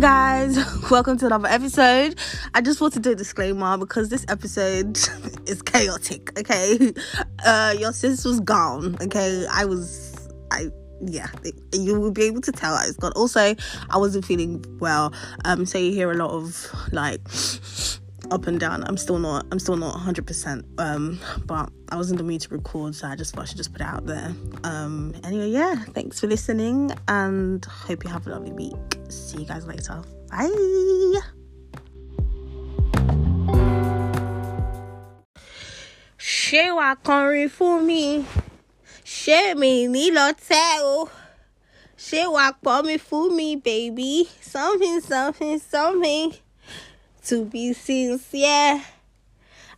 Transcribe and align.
guys, 0.00 0.56
welcome 0.90 1.18
to 1.18 1.26
another 1.26 1.48
episode. 1.48 2.18
I 2.54 2.62
just 2.62 2.80
want 2.80 2.94
to 2.94 3.00
do 3.00 3.10
a 3.10 3.14
disclaimer 3.14 3.76
because 3.76 4.08
this 4.08 4.24
episode 4.28 4.96
is 5.46 5.60
chaotic. 5.60 6.38
Okay, 6.38 6.94
uh, 7.44 7.74
your 7.78 7.92
sis 7.92 8.24
was 8.24 8.40
gone. 8.40 8.96
Okay, 9.02 9.44
I 9.50 9.66
was, 9.66 10.30
I 10.50 10.70
yeah, 11.02 11.26
you 11.74 12.00
will 12.00 12.12
be 12.12 12.22
able 12.22 12.40
to 12.40 12.52
tell 12.52 12.72
I 12.72 12.86
was 12.86 12.96
gone. 12.96 13.12
Also, 13.12 13.54
I 13.90 13.98
wasn't 13.98 14.24
feeling 14.24 14.64
well. 14.78 15.12
Um, 15.44 15.66
so 15.66 15.76
you 15.76 15.92
hear 15.92 16.10
a 16.10 16.16
lot 16.16 16.30
of 16.30 16.66
like 16.92 17.20
up 18.30 18.46
and 18.46 18.58
down. 18.60 18.84
I'm 18.84 18.96
still 18.96 19.18
not. 19.18 19.46
I'm 19.50 19.58
still 19.58 19.76
not 19.76 19.94
100. 19.94 20.26
percent 20.26 20.64
Um, 20.78 21.18
but 21.46 21.70
I 21.90 21.96
was 21.96 22.10
in 22.10 22.16
the 22.16 22.22
mood 22.22 22.40
to 22.42 22.48
record, 22.50 22.94
so 22.94 23.06
I 23.08 23.16
just 23.16 23.34
thought 23.34 23.42
I 23.42 23.44
should 23.46 23.56
just 23.56 23.72
put 23.72 23.80
it 23.80 23.86
out 23.86 24.06
there. 24.06 24.32
Um, 24.64 25.14
anyway, 25.24 25.50
yeah. 25.50 25.74
Thanks 25.94 26.20
for 26.20 26.26
listening, 26.26 26.92
and 27.08 27.64
hope 27.64 28.04
you 28.04 28.10
have 28.10 28.26
a 28.26 28.30
lovely 28.30 28.52
week. 28.52 28.74
See 29.08 29.38
you 29.38 29.46
guys 29.46 29.66
later. 29.66 30.02
Bye. 30.30 31.20
ṣé 36.50 36.64
wàá 36.78 36.94
kọrin 37.06 37.48
fún 37.56 37.76
mi 37.88 38.02
ṣé 39.18 39.40
mi 39.60 39.86
ní 39.94 40.04
lọ 40.16 40.26
tẹ́ 40.48 40.82
o 40.94 41.08
ṣé 42.06 42.22
wàá 42.34 42.50
pọ̀ 42.64 42.78
mi 42.86 42.96
fún 43.06 43.26
mi 43.38 43.48
baby 43.66 44.12
something 44.52 44.98
something 45.10 45.58
something 45.72 46.28
to 47.24 47.44
be 47.44 47.72
sincere 47.72 48.82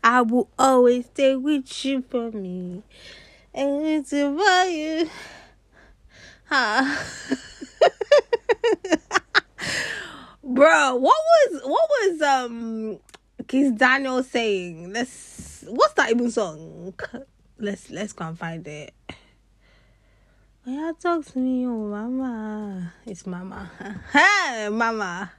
I 0.05 0.23
will 0.23 0.48
always 0.59 1.06
stay 1.06 1.37
with 1.37 1.84
you 1.84 2.02
for 2.02 2.33
me 2.33 2.83
and 3.55 3.87
it's 3.87 4.10
for 4.10 4.64
you. 4.64 5.09
Huh. 6.47 7.02
Bro, 10.44 10.97
what 10.97 11.16
was 11.16 11.62
what 11.62 11.89
was 11.89 12.22
um 12.22 12.98
Kiss 13.47 13.70
Daniel 13.72 14.22
saying? 14.25 14.92
Let's 14.92 15.64
what's 15.69 15.94
that 15.94 16.11
even 16.11 16.31
song? 16.31 16.94
Let's 17.59 17.91
let's 17.91 18.12
go 18.12 18.27
and 18.27 18.38
find 18.38 18.66
it. 18.66 18.92
Oh 20.66 20.70
yeah, 20.70 20.92
talk 21.00 21.25
to 21.27 21.38
me, 21.38 21.64
oh 21.66 21.88
mama. 21.88 22.92
It's 23.06 23.25
mama. 23.27 23.70
hey 24.12 24.69
mama. 24.69 25.31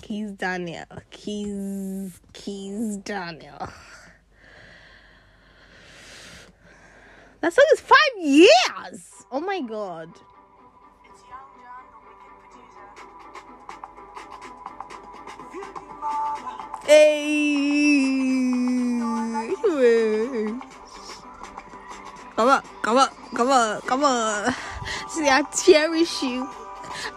Keys 0.00 0.32
Daniel. 0.32 0.86
Keys 1.10 2.20
Keys 2.32 2.96
Daniel. 2.98 3.68
That 7.40 7.52
song 7.52 7.64
is 7.72 7.80
five 7.80 8.18
years. 8.20 9.26
Oh 9.30 9.40
my 9.40 9.60
god. 9.60 10.10
It's 10.10 11.22
Young 11.28 11.50
John, 11.62 11.84
the 11.90 11.98
wicked 12.06 12.32
producer. 12.40 12.86
Hey. 16.86 17.76
Come 22.36 22.48
on, 22.48 22.62
come 22.82 22.98
on, 22.98 23.08
come 23.34 23.50
on, 23.50 23.80
come 23.82 24.04
on. 24.04 24.54
See, 25.08 25.28
I 25.28 25.42
cherish 25.42 26.22
you. 26.22 26.48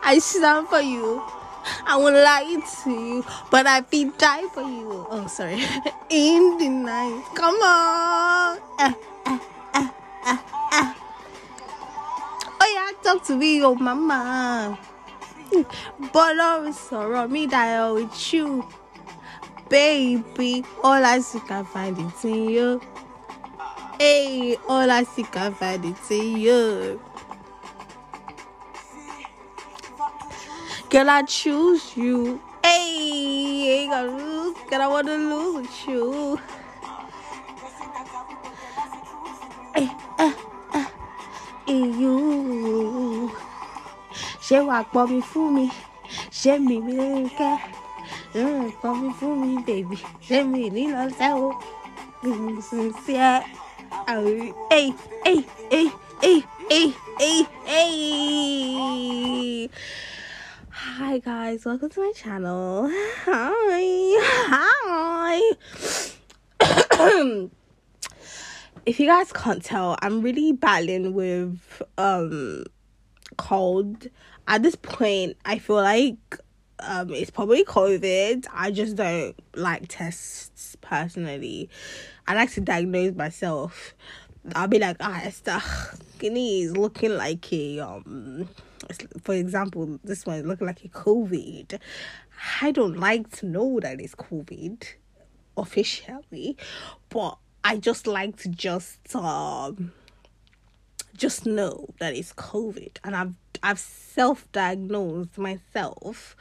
I 0.04 0.20
stand 0.20 0.68
for 0.70 0.80
you. 0.82 1.22
I 1.86 1.98
won't 1.98 2.16
lie 2.16 2.62
to 2.84 2.90
you, 2.92 3.26
but 3.52 3.66
I 3.68 3.82
be 3.82 4.06
die 4.18 4.48
for 4.54 4.62
you. 4.62 5.06
Oh, 5.10 5.28
sorry. 5.28 5.62
In 6.10 6.58
the 6.58 6.70
night. 6.70 7.24
Come 7.36 7.56
on. 7.56 8.58
Eh, 8.80 8.94
eh, 9.26 9.40
eh. 9.76 9.88
Oh, 12.62 12.72
yeah, 12.74 12.92
talk 13.04 13.24
to 13.26 13.36
me, 13.36 13.64
oh, 13.64 13.76
mama. 13.76 14.78
But 15.52 15.66
Bọ́lọ́run 16.14 16.74
sọ̀rọ̀ 16.88 17.24
mi 17.34 17.42
dayọ̀ 17.54 17.94
with 17.96 18.34
you. 18.34 18.48
Baby, 19.70 20.64
all 20.84 21.04
I 21.06 21.20
see 21.20 21.40
can 21.48 21.64
find 21.66 21.98
it 21.98 22.26
in 22.26 22.50
you. 22.50 22.82
Hey, 24.00 24.58
all 24.68 24.90
I 24.90 25.04
see 25.04 25.24
can 25.24 25.54
find 25.54 25.86
it 25.86 26.12
in 26.12 26.38
you. 26.38 27.00
Girl, 30.90 31.10
I 31.10 31.22
choose 31.24 31.96
you. 31.96 32.40
Hey, 32.64 33.84
ain't 33.86 33.92
gonna 33.92 34.18
lose. 34.18 34.58
Girl, 34.70 34.82
I 34.82 34.88
wanna 34.88 35.16
lose 35.18 35.62
with 35.62 35.88
you. 35.88 36.40
Hey, 39.76 39.90
uh, 40.18 40.34
uh, 40.74 40.86
you. 41.68 43.32
Ṣé 44.48 44.58
wàá 44.68 44.82
pọ̀ 44.94 45.06
mi 45.12 45.20
fún 45.30 45.48
mi? 45.56 45.66
Ṣé 46.40 46.54
mi 46.68 46.76
mi 46.86 46.94
lè 47.00 47.08
kẹ́? 47.38 47.56
Mm, 48.36 48.66
pọ̀ 48.82 48.92
mi 49.00 49.08
fún 49.20 49.34
mi, 49.42 49.50
baby. 49.68 49.98
Ṣé 50.28 50.38
mi 50.52 50.62
ní 50.76 50.84
lọ 50.94 51.02
sẹ́ 51.20 51.32
o? 51.46 51.48
Sincere. 52.68 53.46
Hey, 54.72 54.88
hey, 55.26 55.40
hey, 55.72 55.88
hey, 56.22 56.40
hey, 56.70 56.88
hey, 57.20 57.40
hey. 57.70 59.70
Hi 61.00 61.18
guys, 61.20 61.64
welcome 61.64 61.88
to 61.92 62.02
my 62.02 62.12
channel. 62.14 62.92
Hi, 63.24 64.18
hi. 64.50 65.56
if 68.86 69.00
you 69.00 69.08
guys 69.08 69.32
can't 69.32 69.64
tell, 69.64 69.96
I'm 70.02 70.22
really 70.22 70.52
battling 70.52 71.14
with 71.14 71.82
um 71.98 72.66
cold. 73.38 74.08
At 74.50 74.62
this 74.62 74.76
point, 74.76 75.38
I 75.46 75.60
feel 75.60 75.78
like 75.78 76.18
um 76.80 77.14
it's 77.14 77.32
probably 77.32 77.64
COVID. 77.64 78.48
I 78.54 78.70
just 78.70 78.98
don't 78.98 79.38
like 79.56 79.86
tests 79.88 80.76
personally. 80.82 81.70
I 82.28 82.36
like 82.36 82.52
to 82.56 82.60
diagnose 82.60 83.16
myself. 83.16 83.94
I'll 84.54 84.68
be 84.68 84.80
like, 84.80 84.98
ah, 85.00 85.22
Esther, 85.24 85.62
Guinea 86.20 86.64
is 86.64 86.76
looking 86.76 87.16
like 87.16 87.54
a 87.54 87.80
um. 87.80 88.50
For 89.22 89.34
example, 89.34 90.00
this 90.04 90.26
one 90.26 90.44
looking 90.44 90.68
like 90.68 90.84
a 90.84 90.90
COVID. 90.90 91.80
I 92.62 92.72
don't 92.72 92.98
like 92.98 93.30
to 93.38 93.46
know 93.46 93.80
that 93.80 94.00
it's 94.00 94.16
COVID 94.16 94.86
officially, 95.58 96.58
but 97.10 97.38
I 97.64 97.78
just 97.78 98.08
like 98.08 98.38
to 98.38 98.50
just 98.50 99.16
um 99.16 99.92
just 101.16 101.46
know 101.46 101.90
that 102.00 102.16
it's 102.16 102.34
COVID, 102.34 102.98
and 103.04 103.16
I've 103.16 103.36
I've 103.62 103.80
self-diagnosed 103.80 105.38
myself, 105.38 106.36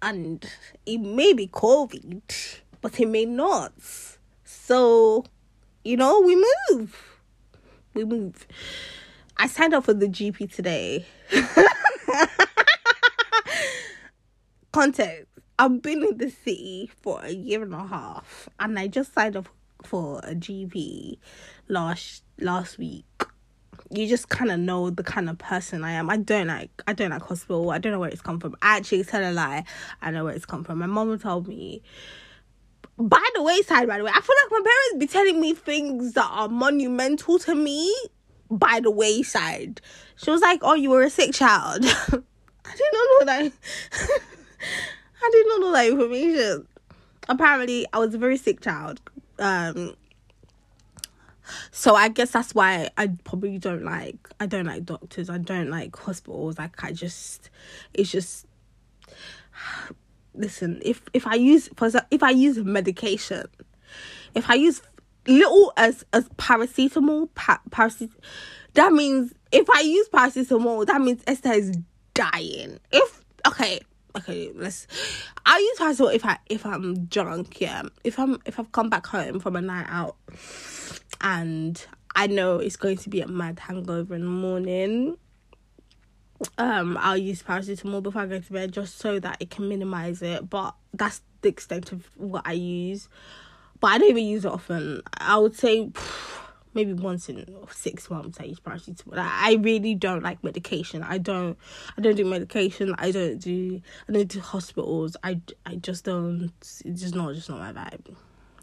and 0.00 0.44
it 0.86 0.98
may 0.98 1.34
be 1.34 1.48
COVID, 1.48 2.60
but 2.80 2.98
it 2.98 3.08
may 3.08 3.26
not. 3.26 3.72
So, 4.44 5.24
you 5.84 5.96
know, 5.98 6.20
we 6.20 6.42
move, 6.70 7.20
we 7.92 8.04
move. 8.04 8.46
I 9.38 9.46
signed 9.48 9.74
up 9.74 9.84
for 9.84 9.94
the 9.94 10.06
GP 10.06 10.54
today. 10.54 11.06
Context: 14.72 15.26
I've 15.58 15.82
been 15.82 16.02
in 16.02 16.18
the 16.18 16.30
city 16.30 16.90
for 17.02 17.20
a 17.22 17.32
year 17.32 17.62
and 17.62 17.74
a 17.74 17.86
half, 17.86 18.48
and 18.58 18.78
I 18.78 18.88
just 18.88 19.14
signed 19.14 19.36
up 19.36 19.48
for 19.82 20.20
a 20.20 20.34
GP 20.34 21.18
last 21.68 22.22
last 22.38 22.78
week 22.78 23.04
you 23.90 24.06
just 24.06 24.28
kind 24.28 24.50
of 24.50 24.58
know 24.58 24.90
the 24.90 25.02
kind 25.02 25.28
of 25.30 25.38
person 25.38 25.84
I 25.84 25.92
am. 25.92 26.10
I 26.10 26.16
don't 26.16 26.48
like 26.48 26.70
I 26.86 26.92
don't 26.92 27.10
like 27.10 27.22
hospital. 27.22 27.70
I 27.70 27.78
don't 27.78 27.92
know 27.92 28.00
where 28.00 28.10
it's 28.10 28.22
come 28.22 28.40
from. 28.40 28.56
I 28.62 28.76
actually 28.76 29.04
tell 29.04 29.22
a 29.22 29.32
lie. 29.32 29.64
I 30.02 30.10
know 30.10 30.24
where 30.24 30.34
it's 30.34 30.46
come 30.46 30.64
from. 30.64 30.78
My 30.78 30.86
mom 30.86 31.18
told 31.18 31.48
me. 31.48 31.82
By 32.98 33.22
the 33.34 33.42
wayside, 33.42 33.88
by 33.88 33.98
the 33.98 34.04
way, 34.04 34.10
I 34.14 34.20
feel 34.22 34.34
like 34.42 34.52
my 34.52 34.62
parents 34.64 34.98
be 34.98 35.06
telling 35.06 35.38
me 35.38 35.52
things 35.52 36.14
that 36.14 36.28
are 36.30 36.48
monumental 36.48 37.38
to 37.40 37.54
me. 37.54 37.94
By 38.50 38.80
the 38.80 38.90
wayside, 38.90 39.80
she 40.16 40.30
was 40.30 40.40
like, 40.40 40.60
"Oh, 40.62 40.74
you 40.74 40.90
were 40.90 41.02
a 41.02 41.10
sick 41.10 41.32
child." 41.32 41.84
I 41.84 42.74
did 42.76 42.92
not 42.92 43.08
know 43.10 43.24
that. 43.26 43.52
I 45.22 45.30
did 45.32 45.46
not 45.48 45.60
know 45.60 45.72
that 45.72 45.86
information. 45.86 46.68
Apparently, 47.28 47.86
I 47.92 47.98
was 47.98 48.14
a 48.14 48.18
very 48.18 48.36
sick 48.36 48.60
child. 48.60 49.00
Um, 49.38 49.94
so 51.70 51.94
I 51.94 52.08
guess 52.08 52.30
that's 52.30 52.54
why 52.54 52.90
I 52.96 53.08
probably 53.24 53.58
don't 53.58 53.84
like 53.84 54.16
I 54.40 54.46
don't 54.46 54.66
like 54.66 54.84
doctors. 54.84 55.30
I 55.30 55.38
don't 55.38 55.70
like 55.70 55.96
hospitals. 55.96 56.58
Like 56.58 56.82
I 56.82 56.92
just 56.92 57.50
it's 57.94 58.10
just 58.10 58.46
listen, 60.34 60.80
if 60.84 61.02
if 61.12 61.26
I 61.26 61.34
use 61.34 61.68
if 62.10 62.22
I 62.22 62.30
use 62.30 62.58
medication, 62.58 63.46
if 64.34 64.50
I 64.50 64.54
use 64.54 64.82
little 65.28 65.72
as 65.76 66.04
as 66.12 66.28
paracetamol, 66.30 67.28
pa- 67.34 67.60
paracet 67.70 68.10
that 68.74 68.92
means 68.92 69.32
if 69.52 69.68
I 69.70 69.80
use 69.80 70.08
paracetamol, 70.08 70.86
that 70.86 71.00
means 71.00 71.22
Esther 71.26 71.52
is 71.52 71.76
dying. 72.14 72.78
If 72.92 73.24
okay, 73.46 73.80
okay, 74.16 74.50
let's 74.54 74.86
I 75.44 75.58
use 75.58 75.78
paracetamol 75.78 76.14
if 76.14 76.24
I 76.24 76.38
if 76.48 76.66
I'm 76.66 77.06
drunk, 77.06 77.60
yeah. 77.60 77.82
If 78.04 78.18
I'm 78.18 78.40
if 78.44 78.58
I've 78.60 78.72
come 78.72 78.90
back 78.90 79.06
home 79.06 79.40
from 79.40 79.56
a 79.56 79.62
night 79.62 79.86
out 79.88 80.16
and 81.20 81.84
I 82.14 82.26
know 82.26 82.58
it's 82.58 82.76
going 82.76 82.96
to 82.98 83.10
be 83.10 83.20
a 83.20 83.28
mad 83.28 83.58
hangover 83.58 84.14
in 84.14 84.22
the 84.22 84.26
morning. 84.26 85.16
um 86.58 86.96
I'll 87.00 87.16
use 87.16 87.42
paracetamol 87.42 88.02
before 88.02 88.22
I 88.22 88.26
go 88.26 88.40
to 88.40 88.52
bed 88.52 88.72
just 88.72 88.98
so 88.98 89.18
that 89.20 89.38
it 89.40 89.50
can 89.50 89.68
minimize 89.68 90.22
it. 90.22 90.48
But 90.48 90.74
that's 90.92 91.22
the 91.42 91.48
extent 91.48 91.92
of 91.92 92.08
what 92.16 92.42
I 92.46 92.52
use. 92.52 93.08
But 93.80 93.88
I 93.88 93.98
don't 93.98 94.10
even 94.10 94.24
use 94.24 94.44
it 94.44 94.52
often. 94.52 95.02
I 95.18 95.38
would 95.38 95.54
say 95.54 95.90
maybe 96.76 96.92
once 96.92 97.28
in 97.28 97.44
six 97.70 98.08
months 98.10 98.38
I 98.40 98.44
use 98.44 98.60
paracetamol. 98.60 99.14
I, 99.16 99.54
really 99.54 99.94
don't 99.94 100.22
like 100.22 100.44
medication. 100.44 101.02
I 101.02 101.18
don't 101.18 101.58
I 101.96 102.00
don't 102.00 102.14
do 102.14 102.24
medication. 102.24 102.94
I 102.98 103.10
don't 103.10 103.38
do 103.38 103.80
I 104.08 104.12
don't 104.12 104.28
do 104.28 104.40
hospitals. 104.40 105.16
I, 105.24 105.40
I 105.64 105.76
just 105.76 106.04
don't 106.04 106.52
it's 106.60 107.00
just 107.00 107.14
not 107.14 107.34
just 107.34 107.48
not 107.48 107.58
my 107.58 107.72
vibe. 107.72 108.14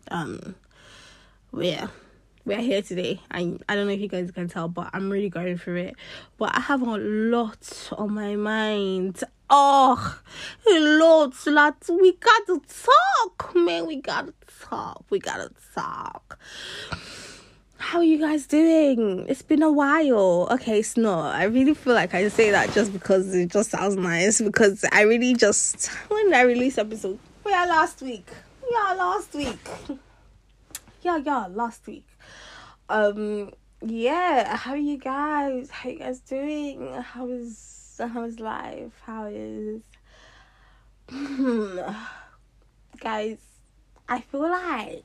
Um 0.10 0.56
but 1.51 1.65
yeah 1.65 1.88
we're 2.45 2.62
here 2.62 2.81
today. 2.81 3.19
I 3.31 3.57
I 3.68 3.75
don't 3.75 3.88
know 3.88 3.94
if 3.94 4.00
you 4.00 4.07
guys 4.07 4.30
can 4.31 4.48
tell, 4.48 4.68
but 4.68 4.89
I'm 4.94 5.10
really 5.10 5.30
going 5.30 5.57
through 5.57 5.77
it. 5.77 5.95
But 6.38 6.56
I 6.56 6.60
have 6.62 6.81
a 6.81 6.98
lot 6.98 7.89
on 7.94 8.13
my 8.13 8.36
mind. 8.36 9.24
Oh, 9.55 10.19
lot, 10.67 11.33
lot. 11.45 11.75
We 11.88 12.13
gotta 12.13 12.59
talk, 12.67 13.55
man. 13.55 13.85
We 13.85 14.01
gotta 14.01 14.33
talk. 14.61 15.05
We 15.11 15.19
gotta 15.19 15.51
talk. 15.75 16.39
How 17.77 18.00
are 18.00 18.03
you 18.03 18.17
guys 18.17 18.47
doing? 18.47 19.25
It's 19.27 19.44
been 19.44 19.61
a 19.61 19.71
while. 19.71 20.47
Okay, 20.50 20.79
it's 20.79 20.97
not. 20.97 21.35
I 21.35 21.44
really 21.44 21.75
feel 21.75 21.94
like 21.94 22.15
I 22.15 22.29
say 22.29 22.50
that 22.50 22.73
just 22.73 22.91
because 22.91 23.35
it 23.35 23.51
just 23.51 23.69
sounds 23.69 23.95
nice. 23.95 24.41
Because 24.41 24.83
I 24.91 25.01
really 25.01 25.35
just 25.35 25.88
when 26.09 26.33
I 26.33 26.41
release 26.41 26.79
episode? 26.79 27.19
Yeah, 27.45 27.65
last 27.65 28.01
week. 28.01 28.27
Yeah, 28.71 28.94
last 28.94 29.35
week. 29.35 29.69
Yeah, 31.03 31.17
yeah, 31.17 31.47
last 31.51 31.85
week 31.85 32.07
um 32.89 33.50
yeah 33.81 34.55
how 34.55 34.71
are 34.71 34.77
you 34.77 34.97
guys 34.97 35.69
how 35.69 35.89
you 35.89 36.00
guys 36.00 36.19
doing 36.19 36.94
how 37.01 37.27
is 37.29 37.73
how 38.00 38.24
is 38.24 38.40
life 38.40 39.01
how 39.06 39.25
is. 39.31 39.81
Guys 43.00 43.38
i 44.10 44.19
feel 44.22 44.42
like 44.50 45.04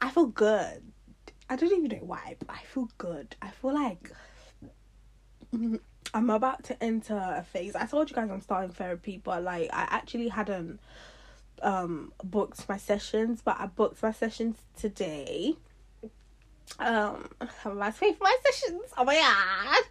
i 0.00 0.10
feel 0.10 0.26
good. 0.26 0.82
I 1.48 1.56
don't 1.56 1.72
even 1.72 1.98
know 1.98 2.04
why 2.04 2.36
but 2.38 2.50
i 2.50 2.62
feel 2.64 2.88
good. 2.98 3.36
I 3.42 3.48
feel 3.48 3.74
like 3.74 4.10
i'm 6.12 6.30
about 6.30 6.64
to 6.64 6.82
enter 6.82 7.16
a 7.16 7.42
phase. 7.42 7.74
I 7.74 7.86
told 7.86 8.10
you 8.10 8.16
guys 8.16 8.30
i'm 8.30 8.40
starting 8.40 8.70
therapy 8.70 9.20
but 9.22 9.42
like 9.42 9.70
i 9.72 9.86
actually 9.90 10.28
hadn't 10.28 10.80
um 11.62 12.12
booked 12.22 12.68
my 12.68 12.76
sessions 12.76 13.40
but 13.42 13.56
i 13.58 13.66
booked 13.66 14.02
my 14.02 14.12
sessions 14.12 14.56
today. 14.76 15.54
Um 16.78 17.28
I'm 17.64 17.72
about 17.72 17.94
to 17.94 18.00
pay 18.00 18.12
for 18.12 18.24
my 18.24 18.36
sessions. 18.44 18.92
Oh 18.96 19.04
my 19.04 19.82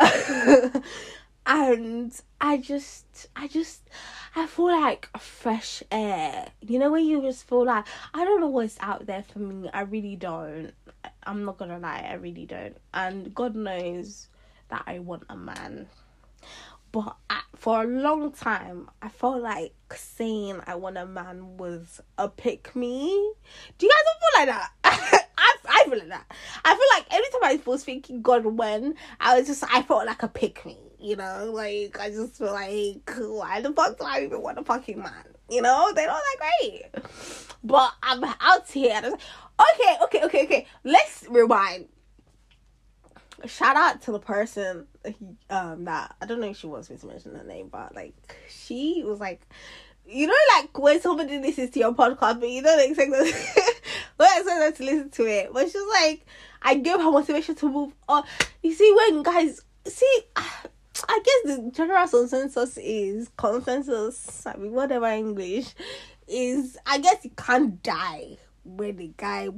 god. 0.00 0.82
and 1.46 2.18
I 2.40 2.56
just 2.58 3.28
I 3.34 3.48
just 3.48 3.88
I 4.34 4.46
feel 4.46 4.66
like 4.66 5.08
fresh 5.18 5.82
air. 5.90 6.48
You 6.60 6.78
know 6.78 6.90
when 6.92 7.04
you 7.04 7.20
just 7.22 7.48
feel 7.48 7.64
like 7.64 7.84
I 8.14 8.24
don't 8.24 8.40
know 8.40 8.48
what's 8.48 8.76
out 8.80 9.06
there 9.06 9.22
for 9.22 9.38
me. 9.40 9.68
I 9.72 9.82
really 9.82 10.16
don't. 10.16 10.72
I'm 11.24 11.44
not 11.44 11.58
gonna 11.58 11.78
lie, 11.78 12.06
I 12.08 12.14
really 12.14 12.46
don't. 12.46 12.76
And 12.94 13.34
God 13.34 13.54
knows 13.54 14.28
that 14.68 14.84
I 14.86 15.00
want 15.00 15.24
a 15.28 15.36
man. 15.36 15.88
But 16.90 17.16
I, 17.30 17.40
for 17.56 17.82
a 17.82 17.86
long 17.86 18.32
time, 18.32 18.90
I 19.00 19.08
felt 19.08 19.40
like 19.40 19.72
saying 19.94 20.60
I 20.66 20.74
want 20.74 20.98
a 20.98 21.06
man 21.06 21.56
was 21.56 22.02
a 22.18 22.28
pick 22.28 22.76
me. 22.76 23.08
Do 23.78 23.86
you 23.86 23.92
guys 23.92 24.02
all 24.06 24.46
feel 24.46 24.46
like 24.46 24.70
that? 24.82 25.28
I, 25.38 25.56
I 25.68 25.84
feel 25.84 25.98
like 25.98 26.08
that. 26.08 26.26
I 26.64 26.74
feel 26.74 26.98
like 26.98 27.06
every 27.10 27.30
time 27.30 27.44
I 27.44 27.70
was 27.70 27.84
thinking 27.84 28.20
God 28.20 28.44
when, 28.44 28.94
I 29.18 29.38
was 29.38 29.46
just, 29.46 29.64
I 29.64 29.80
felt 29.82 30.06
like 30.06 30.22
a 30.22 30.28
pick 30.28 30.66
me. 30.66 30.76
You 31.02 31.16
know, 31.16 31.50
like, 31.52 31.98
I 31.98 32.10
just 32.10 32.38
feel 32.38 32.52
like, 32.52 33.10
why 33.18 33.60
the 33.60 33.72
fuck 33.72 33.98
do 33.98 34.04
I 34.04 34.22
even 34.22 34.40
want 34.40 34.58
a 34.58 34.64
fucking 34.64 34.98
man? 34.98 35.12
You 35.50 35.60
know, 35.60 35.92
they 35.94 36.06
don't 36.06 36.14
like 36.14 36.50
great. 36.60 37.04
But 37.64 37.92
I'm 38.02 38.24
out 38.24 38.70
here. 38.70 39.00
Okay, 39.02 39.96
okay, 40.04 40.24
okay, 40.24 40.44
okay. 40.44 40.66
Let's 40.84 41.26
rewind 41.28 41.88
shout 43.46 43.76
out 43.76 44.00
to 44.02 44.12
the 44.12 44.20
person 44.20 44.86
um 45.50 45.84
that 45.84 46.14
I 46.20 46.26
don't 46.26 46.40
know 46.40 46.48
if 46.48 46.56
she 46.56 46.66
wants 46.66 46.90
me 46.90 46.96
to 46.96 47.06
mention 47.06 47.34
her 47.34 47.44
name, 47.44 47.68
but 47.68 47.94
like 47.94 48.14
she 48.48 49.02
was 49.04 49.20
like 49.20 49.42
you 50.06 50.26
know 50.26 50.34
like 50.56 50.76
when 50.78 51.00
somebody 51.00 51.38
listens 51.38 51.70
to 51.70 51.80
your 51.80 51.94
podcast 51.94 52.40
but 52.40 52.48
you 52.48 52.62
don't 52.62 52.88
expect 52.88 53.12
them 53.12 53.24
don't 54.18 54.38
expect 54.38 54.76
to 54.78 54.84
listen 54.84 55.10
to 55.10 55.26
it. 55.26 55.52
But 55.52 55.70
she's 55.70 55.82
like 56.00 56.26
I 56.62 56.76
gave 56.76 56.98
her 57.00 57.10
motivation 57.10 57.54
to 57.56 57.68
move 57.68 57.92
on. 58.08 58.24
You 58.62 58.72
see 58.72 58.92
when 58.94 59.22
guys 59.22 59.60
see 59.86 60.22
I 61.08 61.20
guess 61.24 61.56
the 61.56 61.70
general 61.72 62.06
consensus 62.08 62.78
is 62.78 63.30
consensus, 63.36 64.46
I 64.46 64.56
mean 64.56 64.72
whatever 64.72 65.06
English 65.06 65.74
is 66.28 66.76
I 66.86 66.98
guess 66.98 67.24
you 67.24 67.30
can't 67.36 67.82
die 67.82 68.38
when 68.64 68.96
the 68.96 69.12
guy 69.16 69.48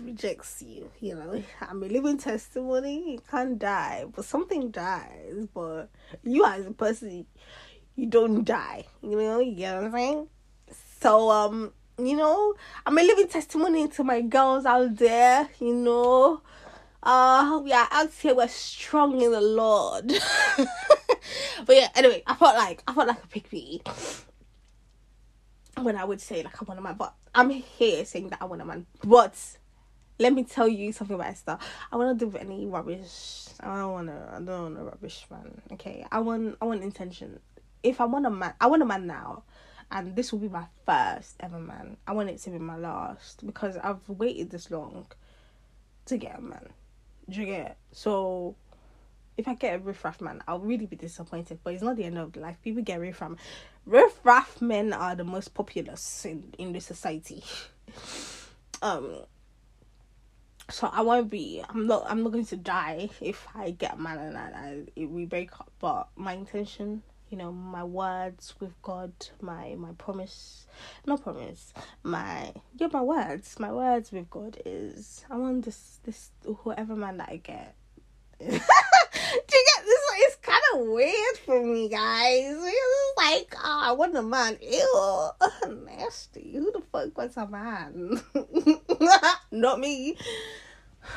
rejects 0.00 0.62
you. 0.62 0.90
You 1.00 1.14
know, 1.14 1.42
I'm 1.60 1.82
a 1.82 1.86
living 1.86 2.18
testimony. 2.18 3.12
You 3.12 3.20
can't 3.30 3.58
die, 3.58 4.04
but 4.14 4.24
something 4.24 4.70
dies. 4.70 5.46
But 5.52 5.90
you 6.22 6.44
as 6.44 6.66
a 6.66 6.72
person, 6.72 7.26
you 7.94 8.06
don't 8.06 8.44
die. 8.44 8.84
You 9.02 9.16
know, 9.16 9.40
you 9.40 9.54
get 9.54 9.74
what 9.74 9.84
I'm 9.84 9.92
saying? 9.92 10.28
So, 11.00 11.30
um, 11.30 11.72
you 11.98 12.16
know, 12.16 12.54
I'm 12.84 12.98
a 12.98 13.02
living 13.02 13.28
testimony 13.28 13.88
to 13.88 14.04
my 14.04 14.20
girls 14.20 14.66
out 14.66 14.96
there. 14.96 15.48
You 15.60 15.74
know, 15.74 16.42
uh, 17.06 17.60
we 17.62 17.72
are 17.72 17.86
out 17.92 18.12
here. 18.12 18.34
We're 18.34 18.48
strong 18.48 19.20
in 19.22 19.30
the 19.30 19.40
Lord. 19.40 20.08
but 20.58 21.76
yeah, 21.76 21.88
anyway, 21.94 22.22
I 22.26 22.34
felt 22.34 22.56
like 22.56 22.82
I 22.86 22.92
felt 22.92 23.06
like 23.06 23.22
a 23.22 23.26
pick 23.28 23.52
me 23.52 23.80
when 25.80 25.96
I 25.96 26.04
would 26.04 26.20
say 26.20 26.42
like 26.42 26.60
I 26.60 26.64
want 26.64 26.80
a 26.80 26.82
man, 26.82 26.96
but 26.98 27.14
I'm 27.32 27.50
here 27.50 28.04
saying 28.04 28.30
that 28.30 28.42
I 28.42 28.46
want 28.46 28.60
a 28.60 28.64
man, 28.64 28.86
but 29.04 29.36
let 30.18 30.32
me 30.32 30.42
tell 30.42 30.66
you 30.66 30.92
something 30.92 31.14
about 31.14 31.28
Esther. 31.28 31.58
I 31.92 31.96
want 31.96 32.18
to 32.18 32.26
do 32.26 32.36
any 32.36 32.66
rubbish. 32.66 33.46
I 33.60 33.76
don't 33.76 33.92
want 33.92 34.08
to. 34.08 34.30
I 34.34 34.40
don't 34.40 34.62
want 34.62 34.78
a 34.78 34.82
rubbish 34.82 35.26
man. 35.30 35.60
Okay. 35.74 36.04
I 36.10 36.18
want. 36.18 36.56
I 36.60 36.64
want 36.64 36.82
intention. 36.82 37.38
If 37.84 38.00
I 38.00 38.06
want 38.06 38.26
a 38.26 38.30
man, 38.30 38.54
I 38.60 38.66
want 38.66 38.82
a 38.82 38.86
man 38.86 39.06
now, 39.06 39.44
and 39.92 40.16
this 40.16 40.32
will 40.32 40.40
be 40.40 40.48
my 40.48 40.66
first 40.84 41.36
ever 41.38 41.60
man. 41.60 41.98
I 42.04 42.12
want 42.14 42.30
it 42.30 42.38
to 42.38 42.50
be 42.50 42.58
my 42.58 42.76
last 42.76 43.46
because 43.46 43.76
I've 43.76 44.08
waited 44.08 44.50
this 44.50 44.72
long 44.72 45.06
to 46.06 46.16
get 46.16 46.36
a 46.36 46.42
man. 46.42 46.70
Do 47.28 47.40
you 47.40 47.46
get? 47.46 47.76
So 47.92 48.54
if 49.36 49.48
I 49.48 49.54
get 49.54 49.76
a 49.76 49.78
riffraff 49.78 50.20
man, 50.20 50.42
I'll 50.46 50.60
really 50.60 50.86
be 50.86 50.96
disappointed. 50.96 51.58
But 51.62 51.74
it's 51.74 51.82
not 51.82 51.96
the 51.96 52.04
end 52.04 52.18
of 52.18 52.32
the 52.32 52.40
life. 52.40 52.56
People 52.62 52.82
get 52.82 53.00
riffraff. 53.00 53.32
Riffraff 53.84 54.60
men 54.60 54.92
are 54.92 55.14
the 55.14 55.24
most 55.24 55.54
populous 55.54 56.24
in 56.24 56.54
in 56.58 56.72
this 56.72 56.86
society. 56.86 57.42
um 58.82 59.20
so 60.70 60.88
I 60.92 61.02
won't 61.02 61.30
be. 61.30 61.62
I'm 61.68 61.86
not. 61.86 62.06
I'm 62.08 62.22
not 62.22 62.32
going 62.32 62.46
to 62.46 62.56
die 62.56 63.08
if 63.20 63.46
I 63.54 63.70
get 63.70 63.94
a 63.94 63.96
man 63.96 64.18
and 64.18 64.36
I, 64.36 64.84
I 64.98 65.04
we 65.04 65.24
break 65.24 65.52
up. 65.60 65.70
But 65.78 66.08
my 66.16 66.32
intention, 66.32 67.02
you 67.28 67.36
know, 67.36 67.50
my 67.52 67.82
words 67.82 68.54
with 68.60 68.80
God, 68.82 69.12
my 69.40 69.74
my 69.76 69.92
promise, 69.98 70.66
not 71.04 71.22
promise, 71.22 71.72
my 72.02 72.52
yeah, 72.76 72.88
my 72.92 73.02
words, 73.02 73.58
my 73.58 73.72
words 73.72 74.12
with 74.12 74.30
God 74.30 74.58
is 74.64 75.24
I 75.30 75.36
want 75.36 75.64
this 75.64 76.00
this 76.04 76.30
whoever 76.44 76.94
man 76.94 77.16
that 77.18 77.28
I 77.30 77.36
get. 77.36 77.74
Do 78.38 78.44
you 78.46 78.50
get 78.52 79.84
this? 79.84 80.00
It's 80.18 80.36
kind 80.36 80.62
of 80.74 80.86
weird 80.88 81.36
for 81.44 81.62
me, 81.64 81.88
guys. 81.88 82.54
It's 82.58 83.18
like, 83.18 83.54
oh, 83.62 83.80
I 83.84 83.92
want 83.92 84.16
a 84.16 84.22
man. 84.22 84.58
Ew, 84.60 85.30
nasty. 85.86 86.52
Who 86.52 86.70
the 86.72 86.82
fuck 86.92 87.16
wants 87.16 87.36
a 87.36 87.46
man? 87.46 88.20
Not 89.50 89.80
me. 89.80 90.16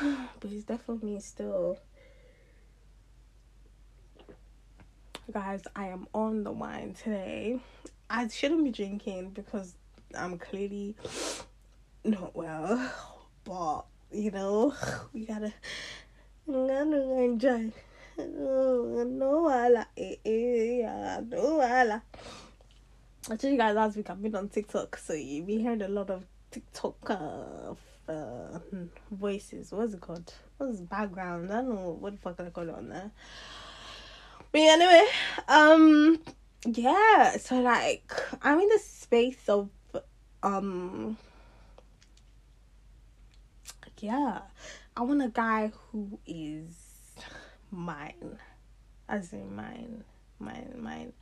but 0.00 0.50
it's 0.50 0.64
definitely 0.64 1.14
me 1.14 1.20
still. 1.20 1.78
Guys, 5.32 5.62
I 5.76 5.86
am 5.88 6.08
on 6.12 6.42
the 6.42 6.50
wine 6.50 6.94
today. 6.94 7.60
I 8.08 8.26
shouldn't 8.26 8.64
be 8.64 8.70
drinking 8.70 9.30
because 9.30 9.74
I'm 10.16 10.38
clearly 10.38 10.96
not 12.04 12.34
well. 12.34 12.90
But, 13.44 13.82
you 14.10 14.32
know, 14.32 14.74
we 15.12 15.26
gotta, 15.26 15.52
gotta 16.48 17.20
enjoy. 17.20 17.70
No, 18.18 19.42
wala. 19.44 19.86
No, 19.96 21.54
wala. 21.56 22.02
I 23.30 23.36
told 23.36 23.52
you 23.52 23.56
guys 23.56 23.76
last 23.76 23.96
week 23.96 24.10
I've 24.10 24.20
been 24.20 24.34
on 24.34 24.48
TikTok, 24.48 24.96
so 24.96 25.12
you've 25.12 25.46
been 25.46 25.60
hearing 25.60 25.82
a 25.82 25.88
lot 25.88 26.10
of 26.10 26.24
TikTok 26.50 27.10
uh, 27.10 27.74
uh, 28.10 28.58
voices. 29.12 29.70
What's 29.70 29.94
it 29.94 30.00
called? 30.00 30.32
What's 30.58 30.80
background? 30.80 31.52
I 31.52 31.56
don't 31.56 31.74
know 31.74 31.96
what 32.00 32.14
the 32.14 32.18
fuck 32.18 32.40
I 32.40 32.50
call 32.50 32.68
it 32.68 32.74
on 32.74 32.88
there. 32.88 33.12
But 34.52 34.60
yeah, 34.60 34.72
anyway, 34.72 35.06
um, 35.48 36.20
yeah. 36.66 37.36
So 37.38 37.60
like, 37.60 38.12
I'm 38.42 38.60
in 38.60 38.68
the 38.68 38.78
space 38.78 39.48
of, 39.48 39.70
um, 40.42 41.16
yeah. 43.98 44.40
I 44.96 45.02
want 45.02 45.22
a 45.22 45.28
guy 45.28 45.72
who 45.92 46.18
is 46.26 46.74
mine. 47.70 48.38
as 49.08 49.32
in 49.32 49.54
mine, 49.54 50.04
mine, 50.38 50.74
mine. 50.78 51.12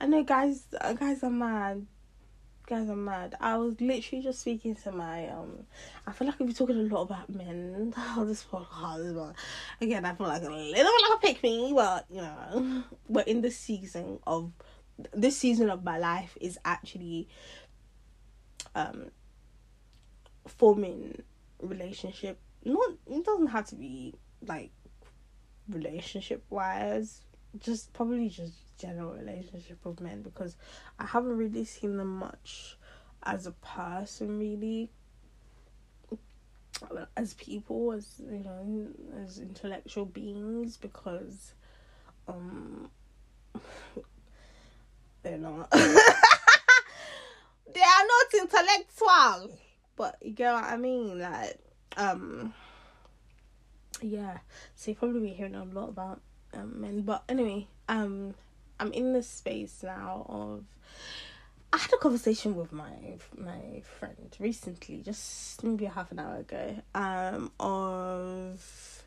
I 0.00 0.06
know 0.06 0.22
guys, 0.24 0.64
uh, 0.80 0.94
guys 0.94 1.22
are 1.22 1.30
mad. 1.30 1.86
Guys 2.70 2.88
are 2.88 2.94
mad. 2.94 3.34
I 3.40 3.56
was 3.56 3.80
literally 3.80 4.22
just 4.22 4.42
speaking 4.42 4.76
to 4.76 4.92
my 4.92 5.26
um. 5.30 5.64
I 6.06 6.12
feel 6.12 6.28
like 6.28 6.38
we've 6.38 6.50
been 6.50 6.54
talking 6.54 6.76
a 6.76 6.94
lot 6.94 7.02
about 7.02 7.28
men 7.28 7.92
on 8.16 8.28
this 8.28 8.44
podcast, 8.44 9.12
but 9.12 9.34
again, 9.84 10.04
I 10.04 10.14
feel 10.14 10.28
like 10.28 10.42
a 10.42 10.44
little 10.44 10.72
bit 10.72 10.84
like 10.84 11.16
a 11.16 11.20
pick 11.20 11.42
me, 11.42 11.72
but 11.74 12.06
you 12.08 12.20
know, 12.20 12.84
we're 13.08 13.22
in 13.22 13.40
the 13.40 13.50
season 13.50 14.20
of 14.24 14.52
this 15.12 15.36
season 15.36 15.68
of 15.68 15.82
my 15.82 15.98
life 15.98 16.38
is 16.40 16.60
actually 16.64 17.28
um 18.76 19.10
forming 20.46 21.20
relationship. 21.60 22.38
Not 22.64 22.90
it 23.08 23.24
doesn't 23.24 23.48
have 23.48 23.66
to 23.70 23.74
be 23.74 24.14
like 24.46 24.70
relationship 25.68 26.44
wise 26.50 27.22
just 27.58 27.92
probably 27.92 28.28
just 28.28 28.52
general 28.78 29.12
relationship 29.12 29.84
with 29.84 30.00
men 30.00 30.22
because 30.22 30.56
I 30.98 31.06
haven't 31.06 31.36
really 31.36 31.64
seen 31.64 31.96
them 31.96 32.16
much 32.16 32.76
as 33.22 33.46
a 33.46 33.52
person 33.52 34.38
really. 34.38 34.90
As 37.16 37.34
people 37.34 37.92
as 37.92 38.06
you 38.18 38.38
know 38.38 38.86
as 39.22 39.38
intellectual 39.38 40.06
beings 40.06 40.78
because 40.78 41.52
um 42.26 42.90
they're 45.22 45.36
not. 45.36 45.70
They 47.72 47.80
are 47.80 48.06
not 48.06 48.42
intellectual 48.42 49.58
but 49.96 50.16
you 50.22 50.32
get 50.32 50.52
what 50.52 50.64
I 50.64 50.76
mean? 50.76 51.18
Like 51.18 51.58
um 51.96 52.54
yeah. 54.00 54.38
So 54.74 54.90
you 54.90 54.96
probably 54.96 55.20
be 55.20 55.28
hearing 55.28 55.54
a 55.54 55.64
lot 55.64 55.90
about 55.90 56.20
um 56.54 56.80
men 56.80 57.02
but 57.02 57.22
anyway 57.28 57.66
um 57.88 58.34
i'm 58.78 58.92
in 58.92 59.12
this 59.12 59.28
space 59.28 59.82
now 59.82 60.26
of 60.28 60.64
i 61.72 61.78
had 61.78 61.92
a 61.92 61.98
conversation 61.98 62.56
with 62.56 62.72
my 62.72 63.18
my 63.36 63.82
friend 63.98 64.36
recently 64.38 64.98
just 64.98 65.62
maybe 65.62 65.84
a 65.84 65.90
half 65.90 66.10
an 66.10 66.18
hour 66.18 66.36
ago 66.36 66.76
um 66.94 67.50
of 67.60 69.02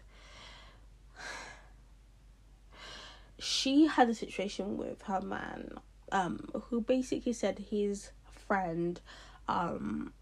she 3.39 3.87
had 3.87 4.09
a 4.09 4.15
situation 4.15 4.77
with 4.77 5.01
her 5.03 5.21
man 5.21 5.71
um 6.11 6.47
who 6.69 6.79
basically 6.81 7.33
said 7.33 7.59
his 7.59 8.11
friend 8.47 9.01
um 9.47 10.13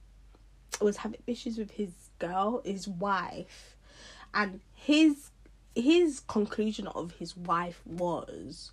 was 0.79 0.97
having 0.97 1.21
issues 1.27 1.57
with 1.57 1.71
his 1.71 1.91
girl 2.17 2.61
his 2.65 2.87
wife 2.87 3.75
and 4.33 4.61
his 4.73 5.30
his 5.75 6.19
conclusion 6.21 6.87
of 6.87 7.13
his 7.13 7.35
wife 7.35 7.81
was 7.85 8.71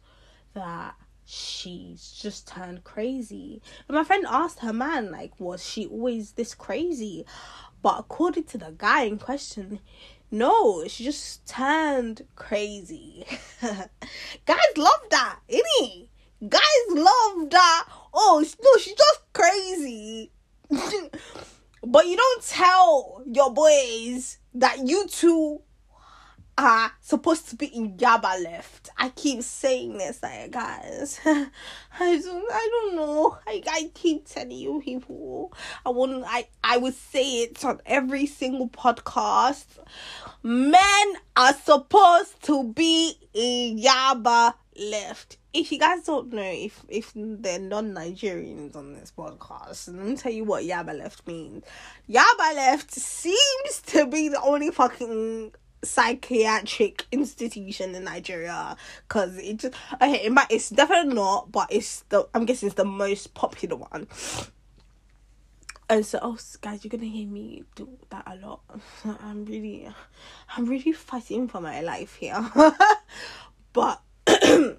that 0.55 0.95
she's 1.25 2.13
just 2.13 2.49
turned 2.49 2.85
crazy. 2.85 3.63
And 3.87 3.97
my 3.97 4.05
friend 4.05 4.25
asked 4.29 4.61
her 4.61 4.73
man, 4.73 5.11
like, 5.11 5.39
was 5.39 5.65
she 5.65 5.87
always 5.87 6.33
this 6.33 6.55
crazy? 6.55 7.25
But 7.83 7.99
according 7.99 8.45
to 8.45 8.59
the 8.59 8.75
guy 8.77 9.03
in 9.03 9.19
question, 9.19 9.81
no, 10.31 10.87
she 10.89 11.05
just 11.05 11.47
turned 11.47 12.23
crazy. 12.37 13.25
Guys 14.47 14.77
love 14.77 15.01
that, 15.11 15.39
innit? 15.49 16.09
Guys 16.47 16.61
love 16.91 17.51
that. 17.51 17.89
Oh 18.13 18.45
no, 18.63 18.81
she's 18.81 18.95
just 18.95 19.21
crazy. 19.33 20.31
but 21.83 22.07
you 22.07 22.17
don't 22.17 22.45
tell 22.45 23.23
your 23.27 23.53
boys 23.53 24.39
that 24.55 24.87
you 24.87 25.07
two 25.09 25.63
are 26.59 26.91
supposed 27.01 27.49
to 27.49 27.57
be 27.57 27.67
in 27.67 27.97
Yaba 27.97 28.43
left. 28.43 28.91
I 28.99 29.11
keep 29.11 29.43
saying 29.43 29.97
this, 29.97 30.21
like 30.23 30.51
guys. 30.51 31.21
I 31.25 31.47
don't 31.99 32.53
I 32.53 32.69
don't 32.71 32.97
know. 32.97 33.39
I, 33.47 33.63
I 33.71 33.91
keep 33.95 34.27
telling 34.27 34.51
you 34.51 34.83
people. 34.85 35.53
I 35.87 35.91
wouldn't 35.91 36.25
I, 36.27 36.49
I 36.65 36.77
would 36.77 36.95
say 36.95 37.45
it 37.45 37.65
on 37.65 37.81
every 37.87 38.27
single 38.27 38.69
podcast. 38.69 39.67
Men 40.43 41.15
are 41.37 41.55
supposed 41.55 42.43
to 42.43 42.65
be 42.73 43.15
in 43.33 43.79
Yaba 43.79 44.55
left. 44.79 45.37
If 45.53 45.71
you 45.71 45.79
guys 45.79 46.03
don't 46.03 46.33
know 46.33 46.43
if 46.43 46.85
if 46.89 47.13
they're 47.15 47.61
non-Nigerians 47.61 48.75
on 48.75 48.95
this 48.95 49.13
podcast, 49.17 49.95
let 49.97 50.05
me 50.05 50.17
tell 50.17 50.33
you 50.33 50.45
what 50.45 50.65
Yaba 50.65 50.99
left 50.99 51.25
means. 51.27 51.65
Yaba 52.09 52.55
left 52.57 52.91
seems 52.93 53.83
to 53.87 54.07
be 54.09 54.29
the 54.29 54.41
only 54.43 54.71
fucking 54.73 55.53
psychiatric 55.85 57.07
institution 57.13 57.95
in 57.95 58.05
Nigeria 58.05 58.77
because 59.07 59.37
it 59.39 59.59
just 59.59 59.75
okay 60.03 60.25
it 60.27 60.33
might 60.33 60.49
it's 60.51 60.71
definitely 60.71 61.15
not 61.15 61.53
but 61.53 61.69
it's 61.71 62.01
the 62.09 62.27
I'm 62.35 62.45
guessing 62.47 62.67
it's 62.67 62.77
the 62.77 62.85
most 62.85 63.35
popular 63.35 63.77
one. 63.77 64.09
And 65.91 66.05
so 66.05 66.19
oh 66.21 66.39
guys 66.61 66.85
you're 66.85 66.91
gonna 66.91 67.05
hear 67.05 67.27
me 67.27 67.65
do 67.75 67.89
that 68.11 68.25
a 68.27 68.37
lot. 68.37 68.61
I'm 69.23 69.45
really 69.45 69.89
I'm 70.57 70.67
really 70.67 70.93
fighting 70.93 71.49
for 71.49 71.61
my 71.61 71.81
life 71.81 72.17
here. 72.17 72.51
But 73.73 74.03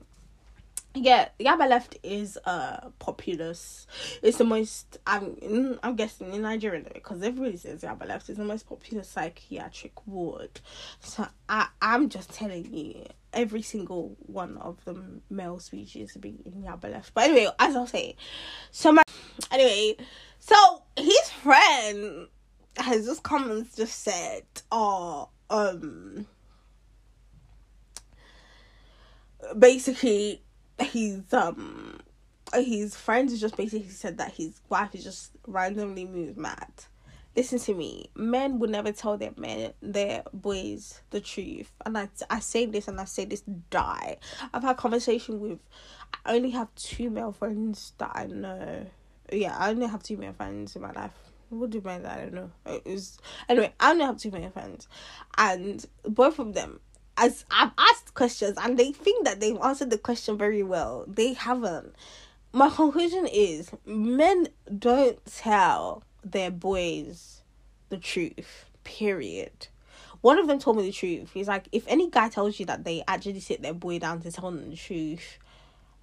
yeah 1.00 1.30
Yaba 1.40 1.70
Left 1.70 1.98
is 2.04 2.38
uh 2.46 2.90
populous. 3.00 3.88
It's 4.22 4.38
the 4.38 4.44
most 4.44 4.98
I'm 5.08 5.80
I'm 5.82 5.96
guessing 5.96 6.34
in 6.34 6.42
Nigeria 6.42 6.84
because 6.94 7.24
everybody 7.24 7.58
says 7.58 7.82
Yaba 7.82 8.08
Left 8.08 8.30
is 8.30 8.38
the 8.38 8.46
most 8.46 8.68
popular 8.68 9.04
psychiatric 9.04 10.06
ward. 10.06 10.60
So 11.00 11.28
I 11.48 11.68
I'm 11.82 12.10
just 12.10 12.32
telling 12.34 12.74
you 12.74 13.06
every 13.32 13.62
single 13.62 14.18
one 14.26 14.58
of 14.58 14.84
the 14.86 15.02
male 15.30 15.60
species 15.60 16.14
to 16.14 16.20
be 16.20 16.42
in 16.46 16.64
Yaba 16.64 16.92
Left. 16.92 17.14
But 17.14 17.26
anyway 17.30 17.48
as 17.60 17.76
I'll 17.76 17.88
say 17.88 18.16
so 18.72 18.92
my 18.92 19.04
anyway 19.52 19.96
so 20.40 20.84
his 20.98 21.30
friend 21.42 22.28
has 22.78 23.06
just 23.06 23.24
come 23.24 23.50
and 23.50 23.76
just 23.76 24.00
said 24.04 24.44
oh 24.72 25.30
um 25.50 26.26
basically 29.58 30.42
he's 30.82 31.34
um 31.34 32.00
his 32.54 32.96
friends 32.96 33.40
just 33.40 33.56
basically 33.56 33.90
said 33.90 34.18
that 34.18 34.34
his 34.34 34.60
wife 34.70 34.96
is 34.96 35.04
just 35.04 35.32
randomly 35.46 36.06
moved 36.06 36.38
mad. 36.38 36.72
Listen 37.36 37.60
to 37.60 37.76
me. 37.76 38.10
Men 38.16 38.60
would 38.60 38.72
never 38.72 38.92
tell 38.92 39.18
their 39.18 39.34
men 39.38 39.74
their 39.82 40.24
boys 40.34 41.02
the 41.12 41.22
truth. 41.22 41.72
And 41.86 41.98
I 41.98 42.10
I 42.30 42.40
say 42.40 42.66
this 42.66 42.88
and 42.88 43.00
I 43.00 43.06
say 43.06 43.26
this 43.26 43.42
die. 43.70 44.18
I've 44.54 44.64
had 44.64 44.78
conversation 44.78 45.40
with 45.40 45.60
I 46.26 46.36
only 46.36 46.50
have 46.52 46.74
two 46.76 47.10
male 47.10 47.32
friends 47.32 47.94
that 48.00 48.12
I 48.16 48.26
know. 48.26 48.86
Yeah, 49.32 49.56
I 49.58 49.70
only 49.70 49.88
have 49.88 50.02
two 50.02 50.18
male 50.18 50.34
friends 50.34 50.76
in 50.76 50.82
my 50.82 50.92
life. 50.92 51.14
What 51.50 51.72
do 51.72 51.82
mean 51.82 52.04
that? 52.04 52.18
I 52.18 52.22
don't 52.22 52.34
know. 52.34 52.52
It 52.66 52.86
was 52.86 53.18
anyway, 53.48 53.74
I 53.80 53.92
only 53.92 54.06
have 54.06 54.18
two 54.18 54.32
male 54.32 54.52
friends. 54.52 54.88
And 55.38 55.86
both 56.04 56.40
of 56.40 56.54
them 56.54 56.80
as 57.20 57.46
I've 57.52 57.72
asked 57.78 58.14
questions 58.14 58.58
and 58.62 58.80
they 58.80 58.94
think 58.94 59.26
that 59.26 59.42
they've 59.42 59.60
answered 59.62 59.90
the 59.90 59.98
question 59.98 60.38
very 60.38 60.64
well. 60.64 61.04
They 61.08 61.34
haven't. 61.34 61.94
My 62.54 62.70
conclusion 62.70 63.28
is 63.28 63.72
men 63.86 64.48
don't 64.78 65.24
tell 65.26 66.04
their 66.24 66.50
boys 66.50 67.42
the 67.90 67.98
truth. 67.98 68.66
Period. 68.86 69.68
One 70.22 70.40
of 70.40 70.48
them 70.48 70.60
told 70.60 70.78
me 70.78 70.84
the 70.84 70.92
truth. 70.92 71.32
He's 71.34 71.48
like, 71.48 71.68
if 71.72 71.86
any 71.88 72.10
guy 72.10 72.30
tells 72.30 72.60
you 72.60 72.66
that 72.68 72.86
they 72.86 73.04
actually 73.08 73.42
sit 73.42 73.62
their 73.62 73.74
boy 73.74 74.00
down 74.00 74.22
to 74.22 74.32
tell 74.32 74.52
them 74.52 74.70
the 74.70 74.76
truth, 74.76 75.38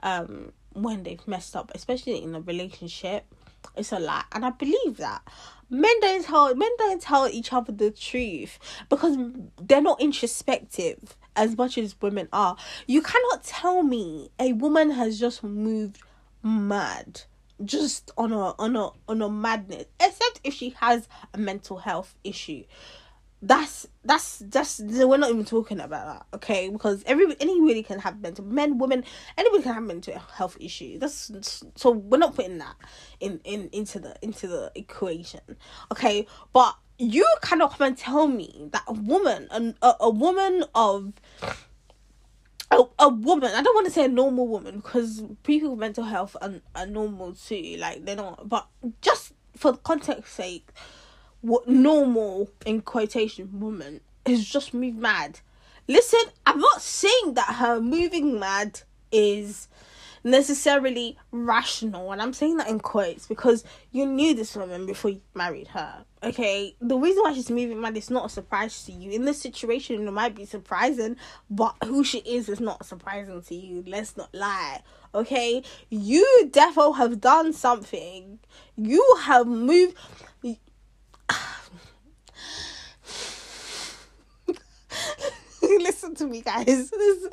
um, 0.03 0.53
when 0.75 1.03
they've 1.03 1.27
messed 1.27 1.57
up, 1.57 1.73
especially 1.75 2.23
in 2.23 2.35
a 2.35 2.41
relationship, 2.41 3.25
it's 3.77 3.93
a 3.93 3.99
lie. 3.99 4.25
And 4.33 4.45
I 4.45 4.51
believe 4.51 4.97
that 4.99 5.23
men 5.69 6.01
don't 6.01 6.25
tell 6.25 6.55
men 6.55 6.71
don't 6.79 7.03
tell 7.03 7.29
each 7.29 7.53
other 7.53 7.73
the 7.73 7.91
truth 7.91 8.59
because 8.89 9.17
they're 9.61 9.83
not 9.83 10.01
introspective 10.01 11.17
as 11.35 11.57
much 11.57 11.79
as 11.79 12.01
women 12.01 12.29
are. 12.33 12.57
You 12.87 13.03
cannot 13.03 13.45
tell 13.45 13.83
me 13.83 14.31
a 14.39 14.53
woman 14.53 14.91
has 14.91 15.19
just 15.19 15.43
moved 15.43 15.99
mad 16.43 17.23
just 17.65 18.11
on 18.19 18.33
a 18.33 18.55
on 18.59 18.77
a 18.77 18.91
on 19.09 19.23
a 19.23 19.29
madness 19.29 19.87
except 19.99 20.41
if 20.45 20.53
she 20.53 20.71
has 20.81 21.09
a 21.33 21.39
mental 21.39 21.79
health 21.79 22.15
issue 22.23 22.63
that's 23.43 23.87
that's 24.05 24.39
that's 24.39 24.81
we're 24.81 25.17
not 25.19 25.31
even 25.31 25.45
talking 25.45 25.81
about 25.81 26.07
that 26.07 26.37
okay? 26.37 26.69
Because 26.69 27.03
every 27.07 27.37
anybody 27.41 27.83
can 27.83 27.99
have 27.99 28.21
mental 28.21 28.45
men 28.45 28.79
women 28.79 29.05
anybody 29.37 29.63
can 29.63 29.75
have 29.75 29.83
mental 29.83 30.19
health 30.35 30.57
issues. 30.61 31.01
That's 31.01 31.63
so 31.75 31.91
we're 31.91 32.19
not 32.19 32.35
putting 32.35 32.59
that 32.59 32.77
in 33.21 33.41
in 33.45 33.69
into 33.73 34.01
the 34.01 34.17
into 34.23 34.47
the 34.49 34.73
equation 34.75 35.41
okay? 35.93 36.27
But 36.53 36.77
you 36.99 37.27
cannot 37.43 37.77
come 37.77 37.89
and 37.89 37.99
tell 37.99 38.27
me 38.27 38.69
that 38.73 38.83
a 38.87 38.93
woman 38.93 39.49
a, 39.51 39.75
a, 39.87 39.97
a 40.01 40.11
woman 40.11 40.65
of 40.75 41.13
a, 42.71 42.83
a 42.99 43.09
woman 43.09 43.51
i 43.55 43.63
don't 43.63 43.75
want 43.75 43.87
to 43.87 43.93
say 43.93 44.05
a 44.05 44.09
normal 44.09 44.49
woman 44.49 44.77
because 44.77 45.23
people 45.43 45.71
with 45.71 45.79
mental 45.79 46.05
health 46.05 46.37
are, 46.41 46.55
are 46.75 46.87
normal 46.87 47.35
too 47.35 47.77
like 47.79 48.05
they're 48.05 48.17
not 48.17 48.49
but 48.49 48.67
just 49.03 49.33
for 49.57 49.77
context 49.77 50.35
sake 50.35 50.71
what 51.41 51.69
normal 51.69 52.51
in 52.65 52.81
quotation 52.83 53.61
woman 53.61 54.01
is 54.25 54.49
just 54.49 54.75
moved 54.75 54.99
mad 54.99 55.41
listen, 55.89 56.21
I'm 56.45 56.61
not 56.61 56.83
saying 56.83 57.35
that 57.35 57.57
her 57.57 57.81
moving 57.81 58.39
mad 58.39 58.81
is 59.13 59.69
necessarily 60.25 61.17
rational, 61.31 62.11
and 62.11 62.21
I'm 62.21 62.33
saying 62.33 62.57
that 62.57 62.69
in 62.69 62.81
quotes 62.81 63.29
because 63.29 63.65
you 63.93 64.07
knew 64.07 64.35
this 64.35 64.57
woman 64.57 64.87
before 64.87 65.13
you 65.13 65.21
married 65.35 65.69
her. 65.69 66.05
Okay, 66.23 66.75
the 66.81 66.97
reason 66.97 67.23
why 67.23 67.35
she's 67.35 67.51
moving 67.51 67.81
mad 67.81 67.97
is 67.97 68.11
not 68.11 68.27
a 68.27 68.29
surprise 68.29 68.85
to 68.85 68.93
you. 68.93 69.13
In 69.13 69.25
this 69.25 69.41
situation, 69.41 70.07
it 70.07 70.11
might 70.11 70.35
be 70.35 70.45
surprising, 70.45 71.17
but 71.49 71.77
who 71.85 72.03
she 72.03 72.19
is 72.19 72.49
is 72.49 72.59
not 72.59 72.85
surprising 72.85 73.41
to 73.43 73.55
you. 73.55 73.85
Let's 73.87 74.17
not 74.17 74.35
lie. 74.35 74.83
Okay, 75.15 75.63
you 75.89 76.51
defo 76.51 76.97
have 76.97 77.21
done 77.21 77.53
something. 77.53 78.41
You 78.75 79.19
have 79.23 79.47
moved. 79.47 79.97
Listen 85.81 86.15
to 86.17 86.27
me, 86.27 86.43
guys. 86.43 86.91
This, 86.97 87.23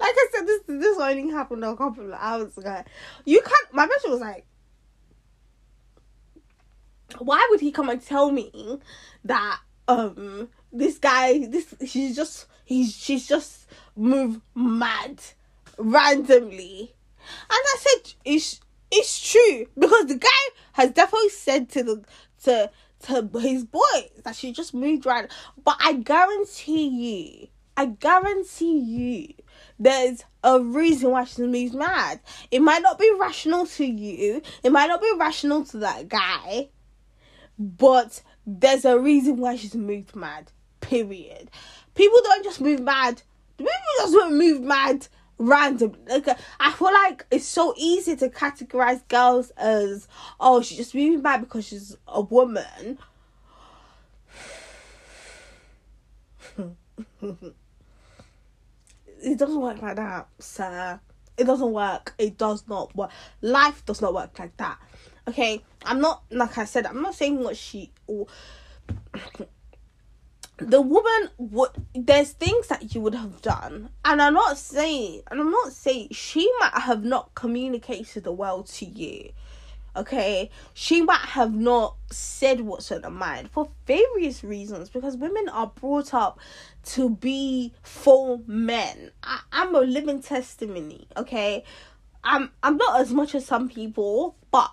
like 0.00 0.14
I 0.14 0.26
said, 0.32 0.46
this 0.46 0.62
this 0.66 0.98
only 0.98 1.30
happened 1.30 1.64
a 1.64 1.76
couple 1.76 2.12
of 2.12 2.18
hours 2.18 2.56
ago. 2.58 2.82
You 3.24 3.40
can't. 3.40 3.72
My 3.74 3.86
best 3.86 4.08
was 4.08 4.20
like, 4.20 4.46
why 7.18 7.46
would 7.50 7.60
he 7.60 7.70
come 7.70 7.88
and 7.88 8.02
tell 8.02 8.30
me 8.30 8.80
that 9.24 9.60
um 9.88 10.48
this 10.72 10.98
guy 10.98 11.46
this 11.46 11.74
she's 11.86 12.14
just 12.14 12.46
he's 12.64 12.94
she's 12.94 13.26
just 13.26 13.66
moved 13.96 14.40
mad 14.54 15.20
randomly 15.78 16.94
and 17.22 17.50
i 17.50 17.76
said 17.78 18.14
it's 18.24 18.60
it's 18.92 19.32
true 19.32 19.66
because 19.78 20.06
the 20.06 20.14
guy 20.14 20.28
has 20.72 20.90
definitely 20.90 21.28
said 21.30 21.68
to 21.68 21.82
the 21.82 22.04
to 22.44 22.70
to 23.00 23.28
his 23.38 23.64
boys 23.64 24.10
that 24.24 24.36
she 24.36 24.52
just 24.52 24.74
moved 24.74 25.06
right 25.06 25.30
but 25.64 25.76
i 25.80 25.92
guarantee 25.92 26.88
you 26.88 27.48
i 27.76 27.86
guarantee 27.86 28.78
you 28.78 29.34
there's 29.78 30.24
a 30.44 30.60
reason 30.60 31.10
why 31.10 31.24
she's 31.24 31.38
moved 31.38 31.74
mad 31.74 32.20
it 32.50 32.60
might 32.60 32.82
not 32.82 32.98
be 32.98 33.10
rational 33.18 33.66
to 33.66 33.84
you 33.84 34.42
it 34.62 34.70
might 34.70 34.88
not 34.88 35.00
be 35.00 35.12
rational 35.18 35.64
to 35.64 35.78
that 35.78 36.08
guy 36.08 36.68
but 37.60 38.22
there's 38.46 38.86
a 38.86 38.98
reason 38.98 39.36
why 39.36 39.56
she's 39.56 39.74
moved 39.74 40.16
mad. 40.16 40.50
Period. 40.80 41.50
People 41.94 42.20
don't 42.22 42.42
just 42.42 42.60
move 42.60 42.80
mad. 42.80 43.22
People 43.58 43.70
just 43.98 44.14
don't 44.14 44.38
move 44.38 44.62
mad 44.62 45.06
random. 45.40 45.96
Like 46.06 46.28
uh, 46.28 46.34
I 46.60 46.70
feel 46.72 46.92
like 46.92 47.26
it's 47.30 47.46
so 47.46 47.74
easy 47.76 48.14
to 48.16 48.28
categorize 48.28 49.06
girls 49.08 49.50
as 49.56 50.06
oh 50.38 50.62
she's 50.62 50.78
just 50.78 50.94
moving 50.94 51.22
back 51.22 51.40
because 51.40 51.66
she's 51.66 51.96
a 52.06 52.20
woman. 52.20 52.98
it 59.22 59.38
doesn't 59.38 59.60
work 59.60 59.82
like 59.82 59.96
that, 59.96 60.28
sir. 60.38 61.00
It 61.36 61.44
doesn't 61.44 61.72
work. 61.72 62.14
It 62.18 62.36
does 62.36 62.64
not 62.68 62.94
work. 62.94 63.10
Life 63.40 63.84
does 63.86 64.02
not 64.02 64.12
work 64.12 64.38
like 64.38 64.56
that. 64.58 64.78
Okay, 65.26 65.62
I'm 65.84 66.00
not 66.00 66.22
like 66.30 66.58
I 66.58 66.64
said. 66.66 66.86
I'm 66.86 67.02
not 67.02 67.14
saying 67.14 67.42
what 67.42 67.56
she. 67.56 67.92
The 70.60 70.80
woman 70.80 71.30
would. 71.38 71.70
There's 71.94 72.32
things 72.32 72.68
that 72.68 72.94
you 72.94 73.00
would 73.00 73.14
have 73.14 73.40
done, 73.40 73.90
and 74.04 74.20
I'm 74.20 74.34
not 74.34 74.58
saying. 74.58 75.22
And 75.30 75.40
I'm 75.40 75.50
not 75.50 75.72
saying 75.72 76.08
she 76.12 76.50
might 76.60 76.74
have 76.74 77.02
not 77.02 77.34
communicated 77.34 78.24
the 78.24 78.32
well 78.32 78.62
to 78.64 78.84
you. 78.84 79.30
Okay, 79.96 80.50
she 80.72 81.02
might 81.02 81.20
have 81.20 81.52
not 81.52 81.96
said 82.12 82.60
what's 82.60 82.92
on 82.92 83.02
her 83.02 83.10
mind 83.10 83.50
for 83.50 83.70
various 83.86 84.44
reasons 84.44 84.88
because 84.88 85.16
women 85.16 85.48
are 85.48 85.66
brought 85.66 86.14
up 86.14 86.38
to 86.84 87.10
be 87.10 87.72
for 87.82 88.40
men. 88.46 89.10
I, 89.22 89.40
I'm 89.50 89.74
a 89.74 89.80
living 89.80 90.22
testimony. 90.22 91.08
Okay, 91.16 91.64
I'm 92.22 92.50
I'm 92.62 92.76
not 92.76 93.00
as 93.00 93.12
much 93.12 93.34
as 93.34 93.46
some 93.46 93.68
people, 93.68 94.36
but 94.52 94.70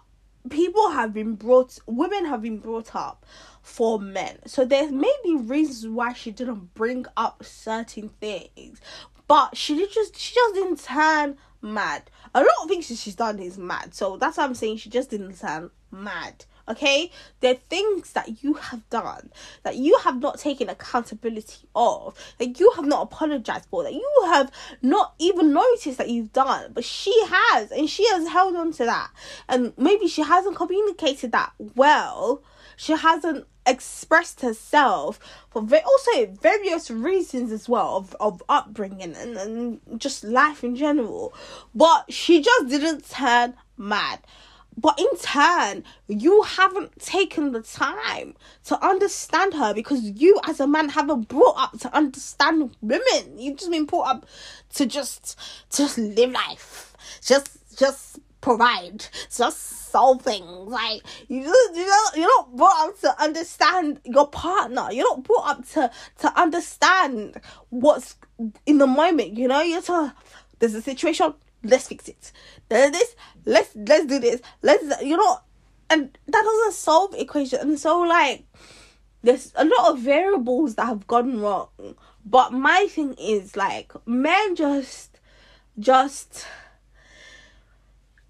people 0.49 0.91
have 0.91 1.13
been 1.13 1.35
brought 1.35 1.79
women 1.85 2.25
have 2.25 2.41
been 2.41 2.57
brought 2.59 2.95
up 2.95 3.25
for 3.61 3.99
men. 3.99 4.39
So 4.45 4.65
there 4.65 4.91
may 4.91 5.13
be 5.23 5.35
reasons 5.35 5.87
why 5.87 6.13
she 6.13 6.31
didn't 6.31 6.73
bring 6.73 7.05
up 7.15 7.43
certain 7.43 8.09
things 8.21 8.81
but 9.27 9.57
she 9.57 9.75
just 9.87 10.17
she 10.17 10.33
just 10.33 10.55
didn't 10.55 10.81
turn 10.83 11.37
mad. 11.61 12.09
A 12.33 12.39
lot 12.39 12.49
of 12.63 12.69
things 12.69 12.85
she's 12.85 13.15
done 13.15 13.39
is 13.39 13.57
mad. 13.57 13.93
So 13.93 14.17
that's 14.17 14.37
what 14.37 14.45
i'm 14.45 14.55
saying 14.55 14.77
she 14.77 14.89
just 14.89 15.09
didn't 15.09 15.39
turn 15.39 15.69
mad 15.91 16.45
okay? 16.67 17.11
There 17.39 17.53
are 17.53 17.57
things 17.69 18.13
that 18.13 18.43
you 18.43 18.55
have 18.55 18.87
done 18.89 19.31
that 19.63 19.75
you 19.75 19.97
have 19.99 20.21
not 20.21 20.39
taken 20.39 20.69
accountability 20.69 21.67
of 21.75 22.15
that 22.37 22.59
you 22.59 22.71
have 22.75 22.85
not 22.85 23.03
apologized 23.03 23.67
for 23.69 23.83
that 23.83 23.93
you 23.93 24.23
have 24.25 24.51
not 24.81 25.13
even 25.19 25.53
noticed 25.53 25.97
that 25.97 26.09
you've 26.09 26.33
done. 26.33 26.71
But 26.73 26.83
she 26.83 27.13
has 27.27 27.71
and 27.71 27.89
she 27.89 28.07
has 28.09 28.27
held 28.27 28.55
on 28.55 28.71
to 28.73 28.85
that. 28.85 29.09
And 29.47 29.73
maybe 29.77 30.07
she 30.07 30.21
hasn't 30.21 30.55
communicated 30.55 31.31
that 31.31 31.53
well. 31.75 32.41
She 32.75 32.93
hasn't 32.93 33.47
expressed 33.65 34.41
herself 34.41 35.19
for 35.49 35.61
ve- 35.61 35.81
also 35.85 36.27
various 36.27 36.89
reasons 36.89 37.51
as 37.51 37.67
well 37.67 37.97
of, 37.97 38.15
of 38.19 38.41
upbringing 38.47 39.15
and, 39.15 39.37
and 39.37 39.81
just 39.97 40.23
life 40.23 40.63
in 40.63 40.75
general. 40.75 41.33
But 41.75 42.11
she 42.11 42.41
just 42.41 42.69
didn't 42.69 43.09
turn 43.09 43.55
mad 43.77 44.19
but 44.77 44.99
in 44.99 45.17
turn, 45.17 45.83
you 46.07 46.43
haven't 46.43 46.99
taken 46.99 47.51
the 47.51 47.61
time 47.61 48.35
to 48.65 48.85
understand 48.85 49.55
her 49.55 49.73
because 49.73 50.03
you, 50.03 50.39
as 50.45 50.59
a 50.59 50.67
man, 50.67 50.89
haven't 50.89 51.27
brought 51.27 51.57
up 51.57 51.79
to 51.79 51.95
understand 51.95 52.75
women. 52.81 53.37
You've 53.37 53.57
just 53.57 53.71
been 53.71 53.85
brought 53.85 54.07
up 54.07 54.25
to 54.75 54.85
just, 54.85 55.37
just 55.71 55.97
live 55.97 56.31
life, 56.31 56.95
just, 57.21 57.77
just 57.77 58.19
provide, 58.41 59.07
just 59.35 59.77
solve 59.89 60.21
things. 60.21 60.45
Like 60.45 61.01
you, 61.27 61.39
you 61.39 61.85
know, 61.85 62.03
you're 62.15 62.27
not 62.27 62.55
brought 62.55 62.89
up 62.89 62.99
to 63.01 63.21
understand 63.21 63.99
your 64.03 64.27
partner. 64.27 64.89
You're 64.91 65.09
not 65.09 65.23
brought 65.23 65.49
up 65.49 65.67
to 65.69 65.91
to 66.19 66.39
understand 66.39 67.41
what's 67.69 68.15
in 68.65 68.77
the 68.77 68.87
moment. 68.87 69.37
You 69.37 69.47
know, 69.47 69.61
you're 69.61 69.81
to 69.81 70.13
there's 70.59 70.75
a 70.75 70.81
situation 70.81 71.33
let's 71.69 71.87
fix 71.87 72.07
it. 72.07 72.31
There's 72.69 72.91
this, 72.91 73.15
let's 73.45 73.75
let's 73.75 74.05
do 74.05 74.19
this. 74.19 74.41
Let's 74.61 75.01
you 75.03 75.17
know, 75.17 75.39
and 75.89 76.17
that 76.27 76.43
doesn't 76.43 76.73
solve 76.73 77.13
equation. 77.15 77.59
And 77.59 77.79
so 77.79 77.99
like, 78.01 78.45
there's 79.23 79.53
a 79.55 79.65
lot 79.65 79.91
of 79.91 79.99
variables 79.99 80.75
that 80.75 80.85
have 80.85 81.07
gone 81.07 81.41
wrong. 81.41 81.69
But 82.25 82.51
my 82.51 82.87
thing 82.89 83.15
is 83.19 83.55
like, 83.55 83.93
men 84.05 84.55
just, 84.55 85.19
just 85.79 86.45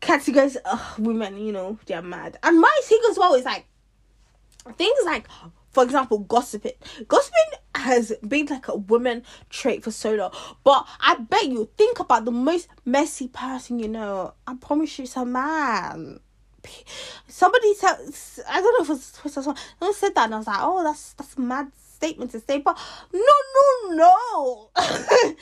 categorize 0.01 0.55
uh, 0.63 0.93
women. 0.99 1.37
You 1.37 1.51
know, 1.51 1.79
they're 1.87 2.01
mad. 2.01 2.37
And 2.43 2.59
my 2.61 2.79
thing 2.83 2.99
as 3.09 3.17
well 3.17 3.33
is 3.33 3.45
like, 3.45 3.65
things 4.75 4.99
like 5.05 5.27
for 5.77 5.83
example, 5.83 6.17
gossiping. 6.17 6.71
Gossiping 7.07 7.59
has 7.75 8.11
been 8.27 8.47
like 8.47 8.67
a 8.67 8.75
woman 8.75 9.21
trait 9.51 9.83
for 9.83 9.91
so 9.91 10.15
long. 10.15 10.31
But 10.63 10.87
I 10.99 11.17
bet 11.19 11.45
you 11.45 11.69
think 11.77 11.99
about 11.99 12.25
the 12.25 12.31
most 12.31 12.67
messy 12.83 13.27
person 13.27 13.77
you 13.77 13.87
know. 13.87 14.33
I 14.47 14.55
promise 14.55 14.97
you, 14.97 15.03
it's 15.03 15.15
a 15.15 15.23
man. 15.23 16.19
Somebody 17.27 17.75
said, 17.75 17.95
I 18.49 18.59
don't 18.59 18.73
know 18.73 18.81
if 18.85 18.89
it 18.89 18.93
was 18.93 19.11
Twitter. 19.11 19.43
someone 19.43 19.93
said 19.93 20.15
that, 20.15 20.25
and 20.25 20.33
I 20.33 20.37
was 20.39 20.47
like, 20.47 20.57
oh, 20.61 20.83
that's 20.83 21.13
that's 21.13 21.37
mad 21.37 21.71
statement 21.77 22.31
to 22.31 22.39
say. 22.39 22.57
But 22.57 22.75
no, 23.13 23.35
no, 23.91 23.93
no. 23.93 24.69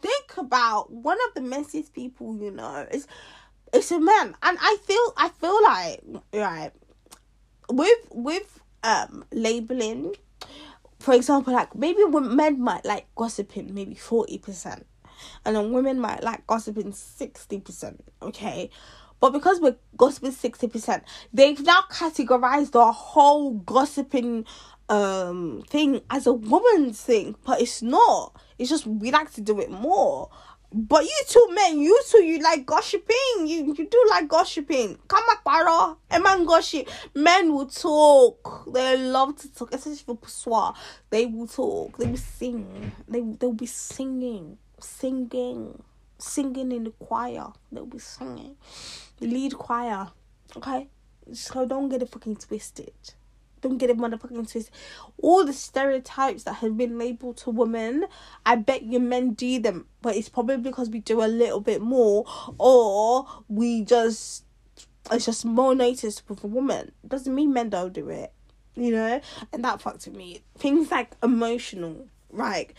think 0.00 0.36
about 0.36 0.92
one 0.92 1.18
of 1.26 1.34
the 1.34 1.40
messiest 1.40 1.92
people 1.92 2.38
you 2.40 2.52
know 2.52 2.86
is 2.92 3.08
it's 3.72 3.90
a 3.90 3.98
man, 3.98 4.36
and 4.40 4.56
I 4.60 4.76
feel 4.84 5.14
I 5.16 5.30
feel 5.30 5.60
like 5.64 6.00
right 6.32 6.70
with 7.68 7.98
with 8.12 8.60
um 8.82 9.24
labeling. 9.32 10.14
For 10.98 11.14
example 11.14 11.54
like 11.54 11.74
maybe 11.74 12.04
men 12.04 12.60
might 12.60 12.84
like 12.84 13.06
gossiping 13.16 13.74
maybe 13.74 13.94
40% 13.94 14.84
and 15.44 15.56
then 15.56 15.72
women 15.72 16.00
might 16.00 16.22
like 16.22 16.46
gossiping 16.46 16.92
60% 16.92 17.98
okay? 18.22 18.70
But 19.18 19.30
because 19.30 19.60
we're 19.60 19.76
gossiping 19.96 20.32
60% 20.32 21.02
they've 21.32 21.60
now 21.60 21.80
categorized 21.90 22.72
the 22.72 22.92
whole 22.92 23.52
gossiping 23.52 24.44
um 24.88 25.62
thing 25.68 26.00
as 26.10 26.26
a 26.26 26.32
woman's 26.32 27.00
thing 27.00 27.36
but 27.44 27.60
it's 27.62 27.80
not. 27.80 28.34
It's 28.58 28.68
just 28.68 28.86
we 28.86 29.10
like 29.10 29.32
to 29.34 29.40
do 29.40 29.60
it 29.60 29.70
more 29.70 30.30
but 30.72 31.04
you 31.04 31.22
two 31.26 31.48
men, 31.52 31.80
you 31.80 32.00
two, 32.08 32.22
you 32.22 32.38
like 32.38 32.64
gossiping. 32.64 33.46
You 33.46 33.74
you 33.76 33.88
do 33.88 34.06
like 34.08 34.28
gossiping. 34.28 34.98
Come 35.08 35.24
up, 35.30 35.44
paro. 35.44 35.96
A 36.10 36.20
man 36.20 36.44
gossip. 36.44 36.88
Men 37.14 37.52
will 37.52 37.66
talk. 37.66 38.64
They 38.72 38.96
love 38.96 39.36
to 39.38 39.52
talk, 39.52 39.74
especially 39.74 39.96
for 39.98 40.16
Puswa. 40.16 40.74
They 41.10 41.26
will 41.26 41.48
talk. 41.48 41.98
They 41.98 42.06
will 42.06 42.16
sing. 42.16 42.92
They 43.08 43.20
they'll 43.20 43.52
be 43.52 43.66
singing, 43.66 44.58
singing, 44.78 45.82
singing 46.18 46.72
in 46.72 46.84
the 46.84 46.90
choir. 46.90 47.48
They'll 47.72 47.86
be 47.86 47.98
singing. 47.98 48.56
The 49.18 49.26
lead 49.26 49.54
choir. 49.54 50.08
Okay, 50.56 50.88
so 51.32 51.66
don't 51.66 51.88
get 51.88 52.02
it 52.02 52.08
fucking 52.10 52.36
twisted. 52.36 52.92
Don't 53.60 53.78
get 53.78 53.90
it 53.90 53.98
motherfucking 53.98 54.50
twisted. 54.50 54.70
All 55.22 55.44
the 55.44 55.52
stereotypes 55.52 56.44
that 56.44 56.54
have 56.54 56.76
been 56.76 56.98
labeled 56.98 57.36
to 57.38 57.50
women, 57.50 58.06
I 58.46 58.56
bet 58.56 58.82
you 58.82 59.00
men 59.00 59.32
do 59.32 59.58
them, 59.58 59.86
but 60.02 60.16
it's 60.16 60.28
probably 60.28 60.58
because 60.58 60.88
we 60.90 61.00
do 61.00 61.22
a 61.22 61.26
little 61.26 61.60
bit 61.60 61.80
more, 61.80 62.24
or 62.58 63.26
we 63.48 63.82
just 63.82 64.44
it's 65.10 65.26
just 65.26 65.44
more 65.44 65.74
noticeable 65.74 66.36
for 66.36 66.48
women. 66.48 66.92
Doesn't 67.06 67.34
mean 67.34 67.52
men 67.52 67.70
don't 67.70 67.92
do 67.92 68.08
it, 68.08 68.32
you 68.74 68.92
know. 68.92 69.20
And 69.52 69.64
that 69.64 69.80
fucked 69.80 70.06
with 70.06 70.16
me. 70.16 70.42
Things 70.56 70.90
like 70.90 71.16
emotional, 71.22 72.06
right? 72.30 72.72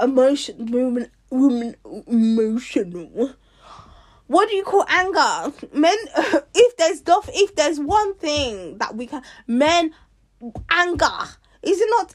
Emotion, 0.00 0.66
women, 0.66 1.10
women, 1.30 1.76
emotional 2.06 3.34
what 4.28 4.48
do 4.48 4.54
you 4.54 4.62
call 4.62 4.84
anger 4.88 5.52
men 5.72 5.96
if 6.54 6.76
there's 6.76 7.02
if 7.34 7.54
there's 7.56 7.80
one 7.80 8.14
thing 8.14 8.78
that 8.78 8.94
we 8.94 9.06
can 9.06 9.22
men 9.46 9.92
anger. 10.70 11.28
Is 11.62 11.80
it 11.80 11.88
not 11.90 12.14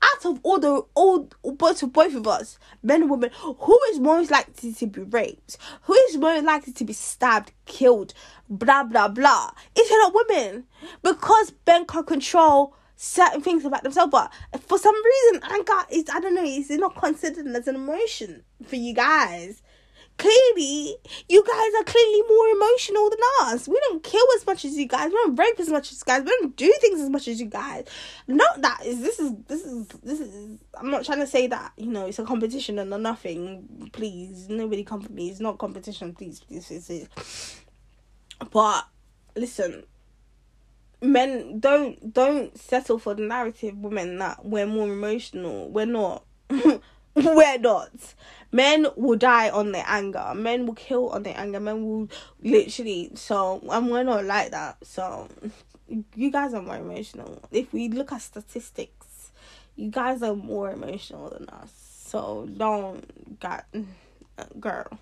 out 0.00 0.26
of 0.26 0.40
all 0.44 0.60
the 0.60 0.82
all 0.94 1.28
both 1.42 1.82
of 1.82 1.92
both 1.92 2.14
of 2.14 2.28
us 2.28 2.56
men 2.84 3.02
and 3.02 3.10
women 3.10 3.30
who 3.34 3.78
is 3.90 3.98
most 3.98 4.30
likely 4.30 4.72
to 4.72 4.86
be 4.86 5.02
raped? 5.02 5.58
Who 5.82 5.94
is 5.94 6.16
most 6.16 6.44
likely 6.44 6.72
to 6.72 6.84
be 6.84 6.92
stabbed 6.92 7.52
killed 7.66 8.14
blah 8.48 8.84
blah 8.84 9.08
blah? 9.08 9.50
Is 9.76 9.90
it 9.90 9.94
not 9.94 10.14
women. 10.14 10.64
Because 11.02 11.52
men 11.66 11.86
can 11.86 12.04
control 12.04 12.74
certain 13.00 13.40
things 13.40 13.64
about 13.64 13.84
themselves 13.84 14.10
but 14.10 14.32
for 14.66 14.76
some 14.76 14.94
reason 15.04 15.40
anger 15.52 15.72
is 15.88 16.04
i 16.12 16.18
don't 16.18 16.34
know 16.34 16.42
is 16.42 16.68
it 16.68 16.80
not 16.80 16.96
considered 16.96 17.46
as 17.46 17.68
an 17.68 17.76
emotion 17.76 18.42
for 18.66 18.74
you 18.74 18.92
guys 18.92 19.62
clearly 20.18 20.96
you 21.28 21.44
guys 21.44 21.80
are 21.80 21.84
clearly 21.84 22.22
more 22.28 22.48
emotional 22.48 23.10
than 23.10 23.18
us. 23.42 23.68
We 23.68 23.80
don't 23.88 24.02
kill 24.02 24.24
as 24.36 24.46
much 24.46 24.64
as 24.64 24.76
you 24.76 24.86
guys. 24.86 25.06
We 25.10 25.14
don't 25.14 25.38
rape 25.38 25.58
as 25.58 25.68
much 25.68 25.92
as 25.92 25.98
you 26.00 26.04
guys. 26.04 26.22
We 26.22 26.30
don't 26.40 26.56
do 26.56 26.72
things 26.80 27.00
as 27.00 27.08
much 27.08 27.28
as 27.28 27.40
you 27.40 27.46
guys. 27.46 27.86
Not 28.26 28.60
that 28.60 28.80
is 28.84 29.00
this 29.00 29.18
is 29.18 29.32
this 29.46 29.64
is 29.64 29.86
this 30.02 30.20
is. 30.20 30.58
I'm 30.74 30.90
not 30.90 31.04
trying 31.04 31.20
to 31.20 31.26
say 31.26 31.46
that 31.46 31.72
you 31.76 31.86
know 31.86 32.06
it's 32.06 32.18
a 32.18 32.24
competition 32.24 32.78
and 32.78 32.90
nothing. 33.02 33.90
Please, 33.92 34.48
nobody 34.48 34.84
come 34.84 35.00
for 35.00 35.12
me. 35.12 35.30
It's 35.30 35.40
not 35.40 35.58
competition. 35.58 36.12
Please, 36.14 36.40
please, 36.40 36.68
this 36.68 36.90
is. 36.90 37.08
But 38.50 38.86
listen, 39.36 39.84
men 41.00 41.60
don't 41.60 42.12
don't 42.12 42.58
settle 42.58 42.98
for 42.98 43.14
the 43.14 43.22
narrative. 43.22 43.76
Women 43.76 44.18
that 44.18 44.44
we're 44.44 44.66
more 44.66 44.92
emotional. 44.92 45.70
We're 45.70 45.86
not. 45.86 46.24
we're 47.24 47.58
not. 47.58 47.90
Men 48.50 48.86
will 48.96 49.18
die 49.18 49.50
on 49.50 49.72
their 49.72 49.84
anger. 49.86 50.32
Men 50.34 50.66
will 50.66 50.74
kill 50.74 51.10
on 51.10 51.22
their 51.22 51.36
anger. 51.36 51.60
Men 51.60 51.84
will 51.84 52.08
literally. 52.42 53.10
So, 53.14 53.60
and 53.70 53.90
we're 53.90 54.04
not 54.04 54.24
like 54.24 54.52
that. 54.52 54.78
So, 54.82 55.28
you 56.14 56.30
guys 56.30 56.54
are 56.54 56.62
more 56.62 56.76
emotional. 56.76 57.42
If 57.50 57.72
we 57.72 57.88
look 57.88 58.12
at 58.12 58.22
statistics, 58.22 59.32
you 59.76 59.90
guys 59.90 60.22
are 60.22 60.34
more 60.34 60.70
emotional 60.70 61.30
than 61.30 61.48
us. 61.48 61.72
So, 62.06 62.48
don't, 62.56 63.38
got, 63.40 63.66
girl. 64.58 64.98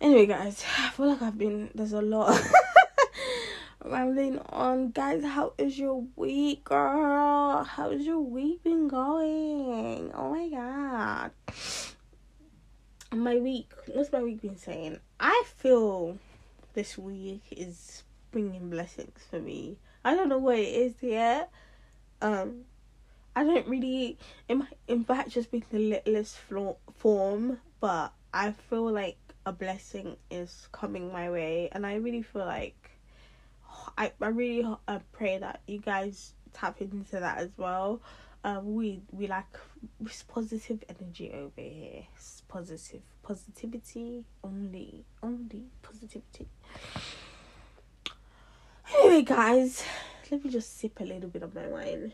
Anyway, 0.00 0.26
guys, 0.26 0.64
I 0.78 0.90
feel 0.90 1.10
like 1.10 1.22
I've 1.22 1.38
been, 1.38 1.70
there's 1.74 1.92
a 1.92 2.02
lot. 2.02 2.40
rambling 3.84 4.38
on. 4.50 4.90
Guys, 4.90 5.24
how 5.24 5.52
is 5.58 5.78
your 5.78 6.04
week, 6.16 6.64
girl? 6.64 7.64
How's 7.64 8.02
your 8.02 8.20
week 8.20 8.62
been 8.62 8.88
going? 8.88 10.10
Oh 10.14 10.30
my 10.30 10.48
god. 10.48 11.30
My 13.12 13.36
week, 13.36 13.70
what's 13.92 14.12
my 14.12 14.22
week 14.22 14.40
been 14.40 14.56
saying? 14.56 14.98
I 15.20 15.42
feel 15.56 16.18
this 16.74 16.96
week 16.96 17.42
is 17.50 18.02
bringing 18.30 18.70
blessings 18.70 19.18
for 19.30 19.38
me. 19.38 19.78
I 20.04 20.14
don't 20.14 20.28
know 20.28 20.38
what 20.38 20.58
it 20.58 20.68
is 20.74 20.94
yet. 21.00 21.50
Um, 22.20 22.62
I 23.36 23.44
don't 23.44 23.68
really. 23.68 24.18
It 24.48 24.56
might, 24.56 24.76
it 24.88 25.08
might 25.08 25.28
just 25.28 25.50
be 25.50 25.62
the 25.70 25.78
littlest 25.78 26.38
form, 26.96 27.58
but 27.80 28.12
I 28.32 28.52
feel 28.52 28.90
like 28.90 29.18
a 29.44 29.52
blessing 29.52 30.16
is 30.30 30.68
coming 30.72 31.12
my 31.12 31.30
way, 31.30 31.68
and 31.72 31.84
I 31.84 31.96
really 31.96 32.22
feel 32.22 32.46
like 32.46 32.81
I, 33.98 34.12
I 34.20 34.28
really 34.28 34.66
uh, 34.88 34.98
pray 35.12 35.38
that 35.38 35.60
you 35.66 35.78
guys 35.78 36.34
tap 36.52 36.80
into 36.80 37.20
that 37.20 37.38
as 37.38 37.50
well. 37.56 38.00
Um, 38.44 38.74
we 38.74 39.02
we 39.12 39.28
like 39.28 39.46
it's 40.04 40.22
positive 40.24 40.82
energy 40.88 41.30
over 41.32 41.60
here. 41.60 42.04
It's 42.16 42.42
positive 42.48 43.02
positivity 43.22 44.24
only, 44.42 45.04
only 45.22 45.64
positivity. 45.80 46.48
Anyway, 48.94 49.22
guys, 49.22 49.84
let 50.30 50.44
me 50.44 50.50
just 50.50 50.78
sip 50.78 51.00
a 51.00 51.04
little 51.04 51.30
bit 51.30 51.42
of 51.42 51.54
my 51.54 51.66
wine. 51.68 52.12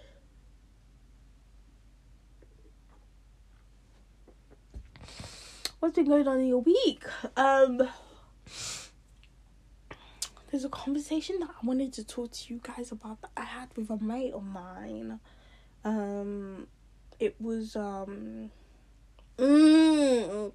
What's 5.80 5.94
been 5.94 6.06
going 6.06 6.28
on 6.28 6.40
in 6.40 6.46
your 6.46 6.60
week? 6.60 7.04
Um 7.36 7.88
there's 10.50 10.64
a 10.64 10.68
conversation 10.68 11.40
that 11.40 11.50
I 11.50 11.66
wanted 11.66 11.92
to 11.94 12.04
talk 12.04 12.32
to 12.32 12.54
you 12.54 12.60
guys 12.62 12.90
about 12.90 13.20
that 13.20 13.30
I 13.36 13.44
had 13.44 13.68
with 13.76 13.90
a 13.90 14.02
mate 14.02 14.32
of 14.32 14.44
mine. 14.44 15.20
Um, 15.84 16.66
it 17.20 17.36
was 17.40 17.76
um, 17.76 18.50
mm, 19.38 20.52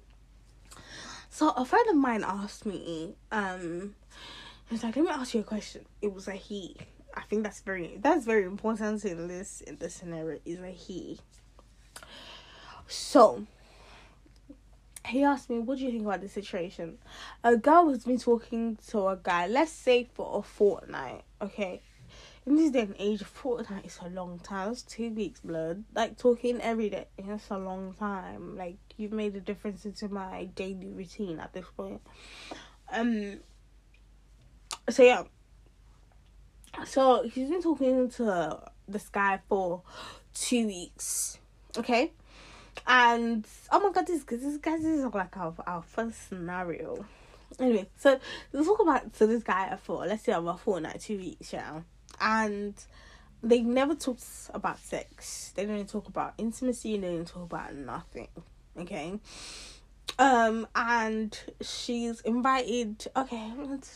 so 1.30 1.50
a 1.50 1.64
friend 1.64 1.88
of 1.90 1.96
mine 1.96 2.24
asked 2.24 2.66
me 2.66 3.14
um, 3.30 3.94
he 4.70 4.76
like, 4.76 4.96
"Let 4.96 5.04
me 5.04 5.10
ask 5.10 5.34
you 5.34 5.40
a 5.40 5.44
question." 5.44 5.84
It 6.02 6.12
was 6.12 6.28
a 6.28 6.32
he. 6.32 6.76
I 7.14 7.22
think 7.22 7.44
that's 7.44 7.60
very 7.60 7.98
that's 8.00 8.24
very 8.24 8.44
important 8.44 9.04
in 9.04 9.28
this 9.28 9.60
in 9.60 9.76
this 9.76 9.94
scenario. 9.94 10.40
Is 10.44 10.60
a 10.60 10.70
he. 10.70 11.20
So 12.88 13.46
he 15.06 15.22
asked 15.22 15.50
me, 15.50 15.58
What 15.58 15.78
do 15.78 15.84
you 15.84 15.90
think 15.90 16.04
about 16.04 16.20
the 16.20 16.28
situation? 16.28 16.98
A 17.42 17.56
girl 17.56 17.88
has 17.90 18.04
been 18.04 18.18
talking 18.18 18.78
to 18.88 19.08
a 19.08 19.18
guy, 19.22 19.46
let's 19.46 19.72
say 19.72 20.08
for 20.14 20.38
a 20.38 20.42
fortnight, 20.42 21.22
okay? 21.40 21.82
In 22.46 22.56
this 22.56 22.70
day 22.70 22.80
and 22.80 22.94
age, 22.98 23.22
a 23.22 23.24
fortnight 23.24 23.86
is 23.86 23.98
a 24.04 24.08
long 24.08 24.38
time. 24.38 24.68
That's 24.68 24.82
two 24.82 25.10
weeks, 25.10 25.40
blood. 25.40 25.84
Like, 25.94 26.18
talking 26.18 26.60
every 26.60 26.90
day, 26.90 27.06
that's 27.18 27.50
a 27.50 27.58
long 27.58 27.94
time. 27.94 28.56
Like, 28.56 28.76
you've 28.96 29.12
made 29.12 29.34
a 29.34 29.40
difference 29.40 29.84
into 29.86 30.08
my 30.08 30.44
daily 30.54 30.92
routine 30.92 31.40
at 31.40 31.54
this 31.54 31.64
point. 31.74 32.02
Um, 32.92 33.40
so 34.90 35.02
yeah. 35.02 35.22
So, 36.84 37.22
he's 37.22 37.48
been 37.48 37.62
talking 37.62 38.10
to 38.10 38.60
this 38.86 39.08
guy 39.08 39.40
for 39.48 39.82
two 40.34 40.66
weeks, 40.66 41.38
okay? 41.78 42.12
And 42.86 43.46
oh 43.72 43.80
my 43.80 43.92
god, 43.92 44.06
this 44.06 44.24
this 44.24 44.56
guys 44.58 44.82
this 44.82 44.98
is 44.98 45.04
like 45.14 45.36
our 45.36 45.54
our 45.66 45.82
first 45.82 46.28
scenario. 46.28 47.04
Anyway, 47.58 47.88
so 47.96 48.18
let's 48.52 48.66
talk 48.66 48.80
about 48.80 49.16
so 49.16 49.26
this 49.26 49.42
guy 49.42 49.76
for 49.82 50.06
let's 50.06 50.24
say 50.24 50.32
about 50.32 50.60
fortnight, 50.60 51.00
two 51.00 51.18
weeks, 51.18 51.52
yeah. 51.52 51.80
And 52.20 52.74
they 53.42 53.60
never 53.62 53.94
talked 53.94 54.24
about 54.52 54.78
sex. 54.78 55.52
They 55.54 55.64
don't 55.66 55.88
talk 55.88 56.08
about 56.08 56.34
intimacy. 56.38 56.98
They 56.98 57.08
don't 57.08 57.26
talk 57.26 57.44
about 57.44 57.74
nothing. 57.74 58.28
Okay 58.78 59.18
um 60.18 60.66
and 60.76 61.40
she's 61.60 62.20
invited 62.20 63.06
okay 63.16 63.52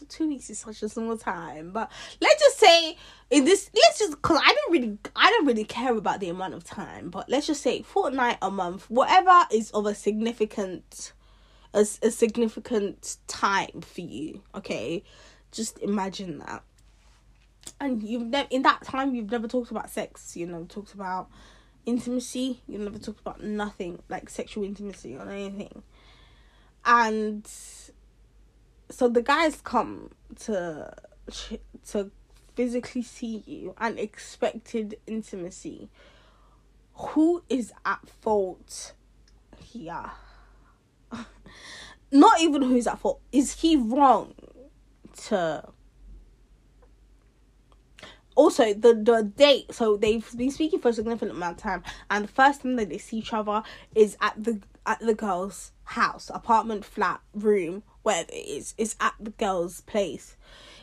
two 0.08 0.26
weeks 0.28 0.50
is 0.50 0.58
such 0.58 0.82
a 0.82 0.88
small 0.88 1.16
time 1.16 1.70
but 1.70 1.90
let's 2.20 2.42
just 2.42 2.58
say 2.58 2.96
in 3.30 3.44
this 3.44 3.70
let's 3.74 4.00
just 4.00 4.10
because 4.12 4.40
i 4.44 4.52
don't 4.52 4.72
really 4.72 4.98
i 5.14 5.30
don't 5.30 5.46
really 5.46 5.64
care 5.64 5.96
about 5.96 6.18
the 6.18 6.28
amount 6.28 6.54
of 6.54 6.64
time 6.64 7.08
but 7.08 7.28
let's 7.28 7.46
just 7.46 7.62
say 7.62 7.82
fortnight 7.82 8.36
a 8.42 8.50
month 8.50 8.90
whatever 8.90 9.44
is 9.52 9.70
of 9.70 9.86
a 9.86 9.94
significant 9.94 11.12
a, 11.74 11.80
a 12.02 12.10
significant 12.10 13.16
time 13.26 13.80
for 13.80 14.00
you 14.00 14.42
okay? 14.54 15.02
Just 15.52 15.78
imagine 15.80 16.38
that. 16.38 16.62
And 17.80 18.02
you've 18.02 18.26
never 18.26 18.48
in 18.50 18.62
that 18.62 18.82
time 18.82 19.14
you've 19.14 19.30
never 19.30 19.46
talked 19.46 19.70
about 19.70 19.90
sex 19.90 20.36
you 20.36 20.46
know 20.46 20.64
talked 20.64 20.94
about 20.94 21.28
intimacy 21.84 22.60
you've 22.66 22.80
never 22.80 22.98
talked 22.98 23.20
about 23.20 23.42
nothing 23.42 23.98
like 24.08 24.28
sexual 24.30 24.64
intimacy 24.64 25.16
or 25.16 25.28
anything 25.30 25.82
and 26.84 27.46
so 28.90 29.08
the 29.08 29.22
guys 29.22 29.60
come 29.62 30.10
to 30.40 30.92
to 31.88 32.10
physically 32.54 33.02
see 33.02 33.42
you 33.46 33.74
and 33.78 33.98
expected 33.98 34.98
intimacy. 35.06 35.88
Who 36.94 37.42
is 37.48 37.72
at 37.84 38.08
fault 38.20 38.94
here? 39.62 40.10
Not 42.10 42.40
even 42.40 42.62
who's 42.62 42.86
at 42.86 42.98
fault. 42.98 43.20
Is 43.30 43.60
he 43.60 43.76
wrong 43.76 44.34
to 45.26 45.68
also 48.38 48.72
the 48.72 48.94
the 48.94 49.24
date. 49.36 49.74
So 49.74 49.96
they've 49.96 50.26
been 50.36 50.50
speaking 50.50 50.78
for 50.78 50.88
a 50.88 50.92
significant 50.92 51.32
amount 51.32 51.58
of 51.58 51.62
time. 51.62 51.82
And 52.08 52.24
the 52.24 52.32
first 52.32 52.62
time 52.62 52.76
that 52.76 52.88
they 52.88 52.98
see 52.98 53.18
each 53.18 53.32
other 53.32 53.62
is 53.94 54.16
at 54.20 54.42
the 54.42 54.60
at 54.86 55.00
the 55.00 55.14
girl's 55.14 55.72
house 55.92 56.30
apartment 56.34 56.84
flat 56.84 57.20
room 57.34 57.82
whatever 58.02 58.30
it 58.30 58.34
is 58.34 58.74
is 58.76 58.96
at 59.00 59.14
the 59.20 59.30
girl's 59.30 59.80
place 59.82 60.36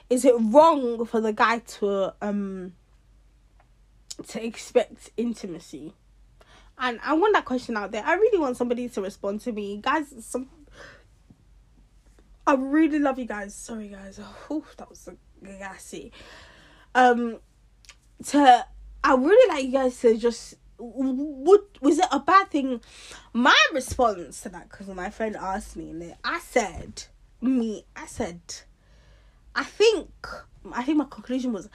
is 0.10 0.26
it 0.26 0.36
wrong 0.40 1.06
for 1.06 1.22
the 1.22 1.34
guy 1.34 1.60
to 1.60 2.14
um 2.22 2.74
to 4.28 4.44
expect 4.44 5.10
intimacy? 5.18 5.94
And 6.78 7.00
I 7.04 7.14
want 7.14 7.34
that 7.34 7.46
question 7.46 7.78
out 7.78 7.92
there. 7.92 8.04
I 8.06 8.16
really 8.16 8.38
want 8.38 8.58
somebody 8.58 8.90
to 8.90 9.02
respond 9.02 9.42
to 9.42 9.52
me. 9.52 9.78
Guys, 9.82 10.14
some 10.20 10.50
I 12.48 12.54
really 12.54 13.00
love 13.00 13.18
you 13.18 13.26
guys. 13.26 13.56
Sorry 13.56 13.88
guys. 13.88 14.20
Oh, 14.50 14.64
that 14.78 14.90
was 14.90 15.10
gassy. 15.44 16.12
Um 16.94 17.40
to 18.28 18.66
I 19.04 19.16
really 19.16 19.54
like 19.54 19.66
you 19.66 19.72
guys 19.72 20.00
to 20.02 20.18
just 20.18 20.56
would 20.78 21.62
was 21.82 22.00
it 22.00 22.08
a 22.12 22.20
bad 22.20 22.50
thing? 22.50 22.82
My 23.34 23.58
response 23.74 24.42
to 24.42 24.50
that 24.50 24.70
because 24.70 24.88
my 24.88 25.10
friend 25.10 25.36
asked 25.36 25.76
me, 25.76 25.92
and 25.92 26.16
I 26.24 26.40
said, 26.40 27.06
me, 27.42 27.86
I 27.96 28.06
said, 28.06 28.42
I 29.56 29.64
think, 29.64 30.28
I 30.72 30.84
think 30.84 30.98
my 30.98 31.06
conclusion 31.06 31.54
was, 31.54 31.70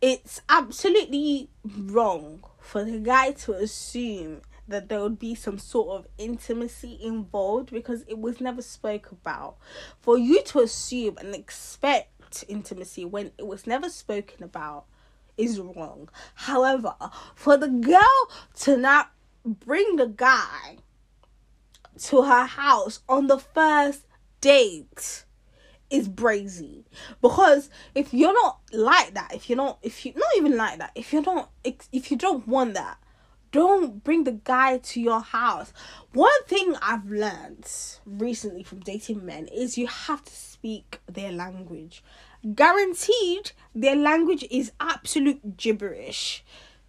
it's 0.00 0.40
absolutely 0.48 1.48
wrong 1.64 2.44
for 2.60 2.84
the 2.84 2.98
guy 2.98 3.32
to 3.32 3.52
assume 3.54 4.42
that 4.68 4.88
there 4.88 5.00
would 5.00 5.18
be 5.18 5.34
some 5.34 5.58
sort 5.58 5.98
of 5.98 6.06
intimacy 6.18 6.98
involved 7.00 7.70
because 7.70 8.02
it 8.08 8.18
was 8.18 8.40
never 8.40 8.62
spoke 8.62 9.12
about. 9.12 9.56
For 10.00 10.18
you 10.18 10.42
to 10.44 10.60
assume 10.60 11.18
and 11.18 11.34
expect 11.34 12.44
intimacy 12.48 13.04
when 13.04 13.30
it 13.38 13.46
was 13.46 13.66
never 13.66 13.88
spoken 13.88 14.42
about 14.42 14.84
is 15.36 15.60
wrong. 15.60 16.08
However, 16.34 16.94
for 17.34 17.56
the 17.56 17.68
girl 17.68 18.30
to 18.60 18.76
not 18.76 19.12
bring 19.44 19.96
the 19.96 20.08
guy 20.08 20.78
to 21.98 22.22
her 22.22 22.44
house 22.44 23.00
on 23.08 23.26
the 23.26 23.38
first 23.38 24.06
date 24.40 25.24
is 25.90 26.08
brazy. 26.08 26.84
Because 27.22 27.70
if 27.94 28.12
you're 28.12 28.32
not 28.32 28.60
like 28.72 29.14
that 29.14 29.34
if 29.34 29.48
you're 29.48 29.56
not 29.56 29.78
if 29.82 30.04
you 30.04 30.12
not 30.14 30.28
even 30.36 30.56
like 30.56 30.78
that 30.78 30.90
if 30.94 31.12
you're 31.12 31.22
not 31.22 31.50
if 31.64 32.10
you 32.10 32.16
don't 32.16 32.46
want 32.46 32.74
that 32.74 32.98
don't 33.52 34.02
bring 34.04 34.24
the 34.24 34.32
guy 34.32 34.76
to 34.78 35.00
your 35.00 35.20
house. 35.20 35.72
One 36.12 36.44
thing 36.46 36.74
i've 36.82 37.06
learned 37.06 37.70
recently 38.04 38.62
from 38.62 38.80
dating 38.80 39.24
men 39.24 39.46
is 39.48 39.78
you 39.78 39.86
have 39.86 40.24
to 40.24 40.34
speak 40.34 41.00
their 41.06 41.32
language 41.32 42.02
guaranteed 42.54 43.52
their 43.74 43.96
language 43.96 44.44
is 44.50 44.72
absolute 44.78 45.56
gibberish. 45.56 46.44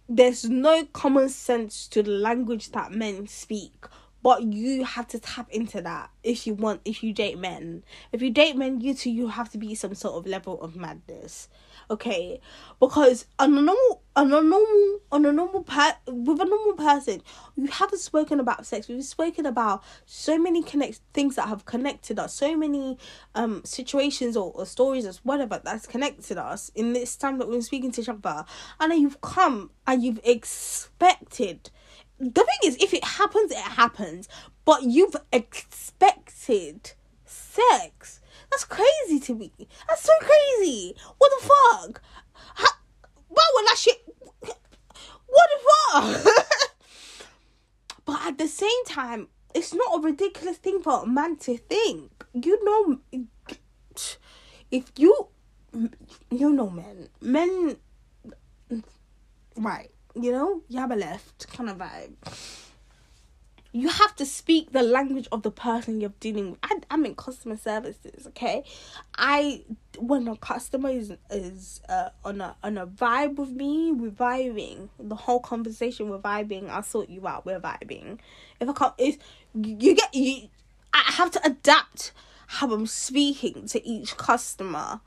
There's 0.08 0.44
no 0.44 0.84
common 0.86 1.28
sense 1.28 1.88
to 1.88 2.02
the 2.02 2.10
language 2.10 2.70
that 2.72 2.92
men 2.92 3.26
speak, 3.26 3.86
but 4.22 4.42
you 4.42 4.84
have 4.84 5.06
to 5.08 5.18
tap 5.18 5.48
into 5.50 5.80
that 5.82 6.10
if 6.22 6.46
you 6.46 6.54
want 6.54 6.80
if 6.84 7.02
you 7.02 7.12
date 7.12 7.38
men. 7.38 7.84
If 8.12 8.22
you 8.22 8.30
date 8.30 8.56
men, 8.56 8.80
you 8.80 8.94
too 8.94 9.10
you 9.10 9.28
have 9.28 9.50
to 9.50 9.58
be 9.58 9.74
some 9.74 9.94
sort 9.94 10.14
of 10.14 10.26
level 10.26 10.60
of 10.60 10.76
madness 10.76 11.48
okay? 11.90 12.40
Because 12.80 13.26
on 13.38 13.56
a 13.56 13.62
normal 13.62 14.02
on 14.16 14.32
a 14.32 14.42
normal 14.42 15.00
on 15.12 15.24
a 15.26 15.32
normal 15.32 15.62
per 15.62 15.94
with 16.08 16.40
a 16.40 16.44
normal 16.44 16.74
person 16.74 17.22
you 17.56 17.66
haven't 17.68 18.00
spoken 18.00 18.40
about 18.40 18.66
sex. 18.66 18.88
We've 18.88 19.04
spoken 19.04 19.46
about 19.46 19.82
so 20.06 20.38
many 20.38 20.62
connect 20.62 21.00
things 21.14 21.36
that 21.36 21.48
have 21.48 21.64
connected 21.64 22.18
us 22.18 22.34
so 22.34 22.56
many 22.56 22.98
um 23.34 23.62
situations 23.64 24.36
or, 24.36 24.52
or 24.54 24.66
stories 24.66 25.06
or 25.06 25.12
whatever 25.22 25.60
that's 25.64 25.86
connected 25.86 26.36
us 26.38 26.70
in 26.74 26.92
this 26.92 27.16
time 27.16 27.38
that 27.38 27.48
we're 27.48 27.62
speaking 27.62 27.92
to 27.92 28.00
each 28.00 28.08
other. 28.08 28.44
And 28.80 28.92
then 28.92 29.00
you've 29.00 29.20
come 29.20 29.70
and 29.86 30.02
you've 30.02 30.20
expected 30.24 31.70
the 32.18 32.30
thing 32.30 32.58
is 32.64 32.76
if 32.76 32.92
it 32.92 33.04
happens 33.04 33.50
it 33.50 33.58
happens 33.58 34.28
but 34.64 34.82
you've 34.82 35.16
expected 35.32 36.92
sex 37.24 38.20
that's 38.50 38.64
crazy 38.64 39.20
to 39.20 39.34
me. 39.34 39.52
That's 39.88 40.02
so 40.02 40.12
crazy. 40.20 40.94
What 41.18 41.30
the 41.38 41.46
fuck? 41.46 42.02
How, 42.54 42.68
why 43.28 43.44
would 43.54 43.66
that 43.66 43.78
shit? 43.78 44.02
What 45.30 45.46
the 45.52 46.24
fuck? 46.24 46.34
but 48.06 48.26
at 48.26 48.38
the 48.38 48.48
same 48.48 48.84
time, 48.86 49.28
it's 49.54 49.74
not 49.74 49.98
a 49.98 50.00
ridiculous 50.00 50.56
thing 50.56 50.80
for 50.80 51.02
a 51.02 51.06
man 51.06 51.36
to 51.38 51.58
think. 51.58 52.24
You 52.32 52.64
know, 52.64 52.98
if 54.70 54.90
you, 54.96 55.28
you 56.30 56.50
know, 56.50 56.70
men, 56.70 57.10
men, 57.20 57.76
right? 59.56 59.90
You 60.20 60.32
know, 60.32 60.62
Yaba 60.70 60.98
left 60.98 61.48
kind 61.52 61.70
of 61.70 61.78
vibe 61.78 62.14
you 63.72 63.88
have 63.88 64.16
to 64.16 64.24
speak 64.24 64.72
the 64.72 64.82
language 64.82 65.28
of 65.30 65.42
the 65.42 65.50
person 65.50 66.00
you're 66.00 66.12
dealing 66.20 66.50
with. 66.50 66.58
I, 66.62 66.80
I'm 66.90 67.04
in 67.04 67.14
customer 67.14 67.56
services, 67.56 68.26
okay? 68.28 68.64
I 69.16 69.62
when 69.98 70.26
a 70.28 70.36
customer 70.36 70.90
is 70.90 71.12
is 71.30 71.80
uh, 71.88 72.08
on 72.24 72.40
a 72.40 72.56
on 72.62 72.78
a 72.78 72.86
vibe 72.86 73.36
with 73.36 73.50
me, 73.50 73.92
we're 73.92 74.10
vibing. 74.10 74.88
The 74.98 75.14
whole 75.14 75.40
conversation 75.40 76.08
we're 76.08 76.18
vibing. 76.18 76.70
I'll 76.70 76.82
sort 76.82 77.08
you 77.08 77.26
out. 77.28 77.44
We're 77.44 77.60
vibing. 77.60 78.18
If 78.58 78.68
I 78.68 78.72
can't, 78.72 78.94
if 78.96 79.18
you 79.54 79.94
get 79.94 80.14
you, 80.14 80.48
I 80.92 81.02
have 81.12 81.30
to 81.32 81.46
adapt 81.46 82.12
how 82.46 82.72
I'm 82.72 82.86
speaking 82.86 83.66
to 83.68 83.86
each 83.86 84.16
customer. 84.16 85.00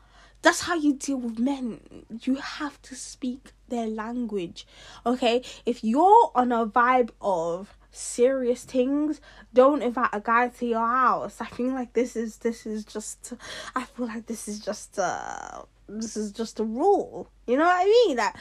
That's 0.43 0.61
how 0.61 0.75
you 0.75 0.93
deal 0.93 1.17
with 1.17 1.39
men. 1.39 2.05
You 2.21 2.35
have 2.35 2.81
to 2.83 2.95
speak 2.95 3.51
their 3.71 3.87
language, 3.87 4.67
okay? 5.05 5.41
If 5.65 5.83
you're 5.83 6.31
on 6.35 6.51
a 6.51 6.67
vibe 6.67 7.09
of 7.19 7.75
serious 7.91 8.63
things 8.63 9.19
don't 9.53 9.81
invite 9.81 10.09
a 10.13 10.21
guy 10.21 10.47
to 10.47 10.65
your 10.65 10.87
house 10.87 11.41
i 11.41 11.45
feel 11.45 11.73
like 11.73 11.91
this 11.91 12.15
is 12.15 12.37
this 12.37 12.65
is 12.65 12.85
just 12.85 13.33
i 13.75 13.83
feel 13.83 14.07
like 14.07 14.25
this 14.27 14.47
is 14.47 14.61
just 14.61 14.97
uh 14.97 15.61
this 15.89 16.15
is 16.15 16.31
just 16.31 16.61
a 16.61 16.63
rule 16.63 17.29
you 17.47 17.57
know 17.57 17.65
what 17.65 17.81
i 17.81 17.83
mean 17.83 18.15
like 18.15 18.33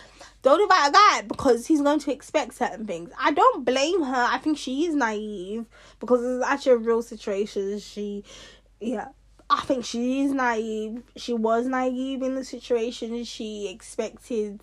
don't 0.43 0.61
invite 0.61 0.91
a 0.91 0.93
guy 0.93 1.23
because 1.27 1.67
he's 1.67 1.83
going 1.83 1.99
to 1.99 2.13
expect 2.13 2.55
certain 2.55 2.87
things 2.87 3.11
i 3.19 3.33
don't 3.33 3.65
blame 3.65 4.03
her 4.05 4.27
i 4.31 4.39
think 4.39 4.57
she 4.57 4.85
is 4.87 4.95
naive 4.95 5.67
because 5.99 6.23
it's 6.23 6.47
actually 6.47 6.73
a 6.73 6.77
real 6.77 7.03
situation 7.03 7.77
she 7.81 8.23
yeah 8.79 9.09
I 9.53 9.63
think 9.63 9.85
she 9.85 10.21
is 10.23 10.33
naive. 10.33 11.03
She 11.17 11.35
was 11.35 11.67
naive 11.67 12.23
in 12.23 12.37
the 12.37 12.45
situation. 12.45 13.25
She 13.25 13.69
expected 13.69 14.61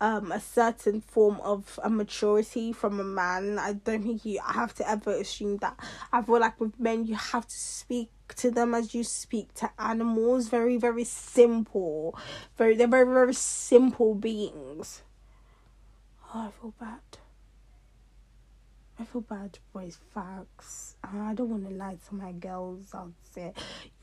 um 0.00 0.32
a 0.32 0.40
certain 0.40 1.00
form 1.00 1.40
of 1.42 1.78
a 1.82 1.90
maturity 1.90 2.72
from 2.72 3.00
a 3.00 3.04
man. 3.04 3.58
I 3.58 3.72
don't 3.74 4.02
think 4.02 4.24
you 4.24 4.40
have 4.44 4.74
to 4.76 4.88
ever 4.88 5.10
assume 5.10 5.58
that. 5.58 5.78
I 6.12 6.22
feel 6.22 6.40
like 6.40 6.60
with 6.60 6.78
men 6.78 7.06
you 7.06 7.16
have 7.16 7.46
to 7.46 7.56
speak 7.56 8.10
to 8.36 8.50
them 8.50 8.74
as 8.74 8.94
you 8.94 9.04
speak 9.04 9.54
to 9.54 9.70
animals. 9.78 10.48
Very, 10.48 10.76
very 10.76 11.04
simple. 11.04 12.18
Very 12.56 12.76
they're 12.76 12.86
very, 12.86 13.06
very 13.06 13.34
simple 13.34 14.14
beings. 14.14 15.02
Oh, 16.34 16.48
I 16.48 16.50
feel 16.60 16.74
bad. 16.78 17.17
I 19.00 19.04
feel 19.04 19.20
bad 19.20 19.58
for 19.72 19.80
his 19.82 19.96
facts. 20.12 20.96
I 21.04 21.32
don't 21.34 21.50
want 21.50 21.68
to 21.68 21.74
lie 21.74 21.98
to 22.08 22.14
my 22.14 22.32
girls 22.32 22.92
out 22.92 23.12
there. 23.34 23.52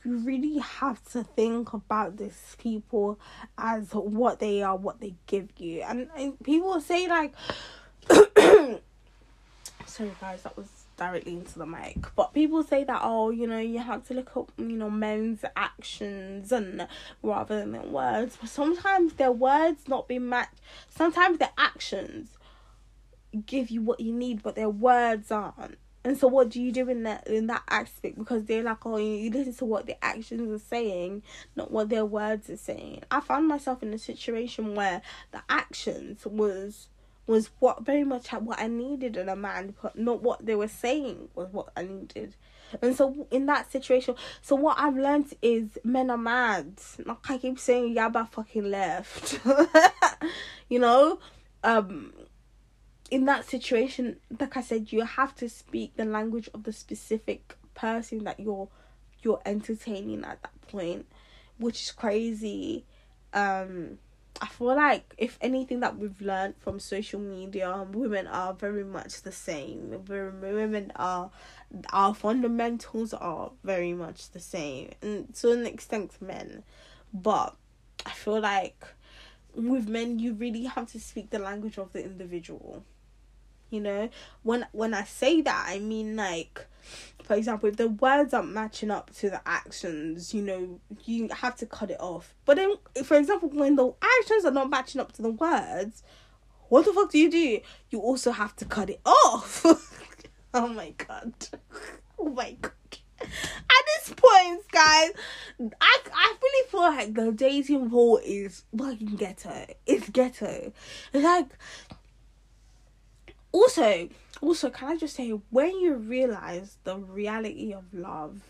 You 0.02 0.18
really 0.18 0.58
have 0.58 1.04
to 1.12 1.22
think 1.22 1.74
about 1.74 2.16
these 2.16 2.56
people 2.58 3.20
as 3.58 3.90
what 3.92 4.40
they 4.40 4.62
are, 4.62 4.74
what 4.74 5.00
they 5.00 5.14
give 5.26 5.50
you. 5.58 5.82
And, 5.82 6.08
and 6.16 6.42
people 6.42 6.80
say, 6.80 7.08
like, 7.08 7.34
sorry 9.86 10.12
guys, 10.18 10.42
that 10.44 10.56
was 10.56 10.66
directly 10.96 11.32
into 11.34 11.58
the 11.58 11.66
mic. 11.66 11.98
But 12.14 12.32
people 12.32 12.62
say 12.62 12.84
that, 12.84 13.00
oh, 13.02 13.28
you 13.28 13.46
know, 13.46 13.58
you 13.58 13.80
have 13.80 14.06
to 14.08 14.14
look 14.14 14.34
up, 14.34 14.50
you 14.56 14.64
know, 14.64 14.88
men's 14.88 15.44
actions 15.56 16.52
and 16.52 16.88
rather 17.22 17.58
than 17.60 17.92
words. 17.92 18.38
But 18.40 18.48
sometimes 18.48 19.14
their 19.14 19.32
words 19.32 19.88
not 19.88 20.08
be 20.08 20.18
matched. 20.18 20.60
Sometimes 20.88 21.38
their 21.38 21.52
actions 21.58 22.35
give 23.36 23.70
you 23.70 23.82
what 23.82 24.00
you 24.00 24.12
need, 24.12 24.42
but 24.42 24.54
their 24.54 24.70
words 24.70 25.30
aren't. 25.30 25.78
And 26.04 26.16
so, 26.16 26.28
what 26.28 26.50
do 26.50 26.62
you 26.62 26.70
do 26.70 26.88
in 26.88 27.02
that 27.02 27.26
in 27.26 27.48
that 27.48 27.64
aspect? 27.68 28.16
Because 28.16 28.44
they're 28.44 28.62
like, 28.62 28.86
oh, 28.86 28.96
you 28.96 29.28
listen 29.28 29.54
to 29.54 29.64
what 29.64 29.86
their 29.86 29.96
actions 30.00 30.52
are 30.52 30.64
saying, 30.64 31.24
not 31.56 31.72
what 31.72 31.88
their 31.88 32.04
words 32.04 32.48
are 32.48 32.56
saying. 32.56 33.02
I 33.10 33.20
found 33.20 33.48
myself 33.48 33.82
in 33.82 33.92
a 33.92 33.98
situation 33.98 34.76
where 34.76 35.02
the 35.32 35.42
actions 35.48 36.24
was 36.24 36.88
was 37.26 37.50
what 37.58 37.84
very 37.84 38.04
much 38.04 38.28
what 38.28 38.60
I 38.60 38.68
needed 38.68 39.16
in 39.16 39.28
a 39.28 39.34
man, 39.34 39.74
but 39.82 39.98
not 39.98 40.22
what 40.22 40.46
they 40.46 40.54
were 40.54 40.68
saying 40.68 41.28
was 41.34 41.48
what 41.50 41.70
I 41.76 41.82
needed. 41.82 42.36
And 42.82 42.96
so 42.96 43.26
in 43.30 43.46
that 43.46 43.70
situation, 43.70 44.14
so 44.42 44.54
what 44.54 44.78
I've 44.78 44.96
learned 44.96 45.34
is 45.42 45.78
men 45.84 46.10
are 46.10 46.16
mad. 46.16 46.80
Like 47.04 47.18
I 47.28 47.38
keep 47.38 47.58
saying, 47.58 47.94
Yaba 47.94 48.28
fucking 48.28 48.70
left. 48.70 49.40
you 50.68 50.78
know, 50.78 51.18
um, 51.64 52.12
in 53.10 53.24
that 53.26 53.48
situation, 53.48 54.16
like 54.40 54.56
I 54.56 54.62
said, 54.62 54.92
you 54.92 55.02
have 55.04 55.34
to 55.36 55.48
speak 55.48 55.96
the 55.96 56.04
language 56.04 56.48
of 56.54 56.64
the 56.64 56.72
specific 56.72 57.56
person 57.74 58.24
that 58.24 58.40
you're 58.40 58.68
you're 59.22 59.40
entertaining 59.44 60.24
at 60.24 60.42
that 60.42 60.60
point, 60.68 61.06
which 61.58 61.82
is 61.82 61.92
crazy. 61.92 62.84
Um, 63.32 63.98
I 64.40 64.46
feel 64.46 64.76
like 64.76 65.14
if 65.16 65.38
anything 65.40 65.80
that 65.80 65.96
we've 65.96 66.20
learned 66.20 66.54
from 66.58 66.78
social 66.78 67.20
media, 67.20 67.86
women 67.90 68.26
are 68.26 68.52
very 68.52 68.84
much 68.84 69.22
the 69.22 69.32
same. 69.32 70.04
Women 70.08 70.92
are 70.96 71.30
our 71.92 72.14
fundamentals 72.14 73.14
are 73.14 73.50
very 73.64 73.94
much 73.94 74.30
the 74.30 74.40
same, 74.40 74.90
and 75.00 75.34
to 75.36 75.52
an 75.52 75.66
extent, 75.66 76.20
men. 76.20 76.64
But 77.14 77.56
I 78.04 78.10
feel 78.10 78.40
like 78.40 78.84
with 79.54 79.88
men 79.88 80.18
you 80.18 80.34
really 80.34 80.64
have 80.64 80.90
to 80.92 81.00
speak 81.00 81.30
the 81.30 81.38
language 81.38 81.78
of 81.78 81.92
the 81.92 82.04
individual 82.04 82.84
you 83.70 83.80
know? 83.80 84.08
When 84.42 84.66
when 84.72 84.94
i 84.94 85.04
say 85.04 85.40
that 85.42 85.66
i 85.68 85.78
mean 85.78 86.16
like 86.16 86.66
for 87.22 87.34
example 87.34 87.68
if 87.68 87.76
the 87.76 87.88
words 87.88 88.32
aren't 88.32 88.52
matching 88.52 88.90
up 88.90 89.12
to 89.16 89.28
the 89.30 89.40
actions 89.46 90.32
you 90.32 90.42
know 90.42 90.80
you 91.04 91.28
have 91.28 91.56
to 91.56 91.66
cut 91.66 91.90
it 91.90 92.00
off. 92.00 92.34
But 92.44 92.56
then 92.56 92.74
for 93.04 93.16
example 93.16 93.48
when 93.48 93.76
the 93.76 93.92
actions 94.20 94.44
are 94.44 94.52
not 94.52 94.70
matching 94.70 95.00
up 95.00 95.12
to 95.12 95.22
the 95.22 95.30
words 95.30 96.02
what 96.68 96.84
the 96.84 96.92
fuck 96.92 97.12
do 97.12 97.18
you 97.18 97.30
do? 97.30 97.60
You 97.90 98.00
also 98.00 98.32
have 98.32 98.56
to 98.56 98.64
cut 98.64 98.90
it 98.90 99.00
off. 99.04 99.64
Oh 100.54 100.68
my 100.68 100.94
god. 100.96 101.34
Oh 102.18 102.30
my 102.30 102.56
god. 102.62 102.72
At 103.20 103.82
this 103.98 104.14
point 104.16 104.62
guys 104.72 105.10
i 105.80 105.98
i 106.14 106.34
really 106.42 106.68
feel 106.70 106.80
like 106.80 107.14
the 107.14 107.32
dating 107.32 107.90
pool 107.90 108.20
is 108.24 108.64
fucking 108.76 109.16
ghetto. 109.16 109.66
It's 109.84 110.08
ghetto. 110.08 110.72
It's 111.12 111.24
like 111.24 111.48
also 113.78 114.08
also 114.42 114.70
can 114.70 114.88
i 114.88 114.96
just 114.96 115.16
say 115.16 115.30
when 115.50 115.70
you 115.80 115.94
realize 115.94 116.78
the 116.84 116.96
reality 116.96 117.72
of 117.72 117.84
love 117.92 118.40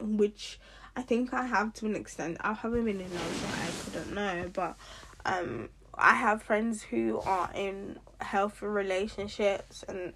which 0.00 0.58
i 0.96 1.02
think 1.02 1.32
i 1.32 1.46
have 1.46 1.72
to 1.72 1.86
an 1.86 1.94
extent 1.94 2.36
i 2.40 2.52
haven't 2.52 2.84
been 2.84 3.00
in 3.00 3.14
love 3.14 3.36
so 3.36 3.46
i 3.46 4.00
couldn't 4.00 4.14
know 4.14 4.50
but 4.52 4.76
um 5.24 5.68
i 5.94 6.14
have 6.14 6.42
friends 6.42 6.82
who 6.82 7.20
are 7.20 7.50
in 7.54 7.98
healthy 8.20 8.66
relationships 8.66 9.84
and 9.88 10.12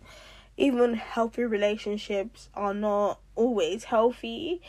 even 0.57 0.95
healthy 0.95 1.43
relationships 1.43 2.49
are 2.55 2.75
not 2.75 3.19
always 3.35 3.83
healthy. 3.83 4.63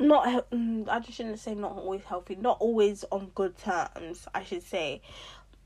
Not 0.00 0.50
mm, 0.50 0.88
i 0.88 0.98
just 0.98 1.18
shouldn't 1.18 1.38
say 1.38 1.54
not 1.54 1.72
always 1.72 2.02
healthy 2.04 2.34
not 2.34 2.56
always 2.58 3.04
on 3.12 3.30
good 3.34 3.58
terms 3.58 4.26
i 4.34 4.42
should 4.42 4.62
say 4.62 5.02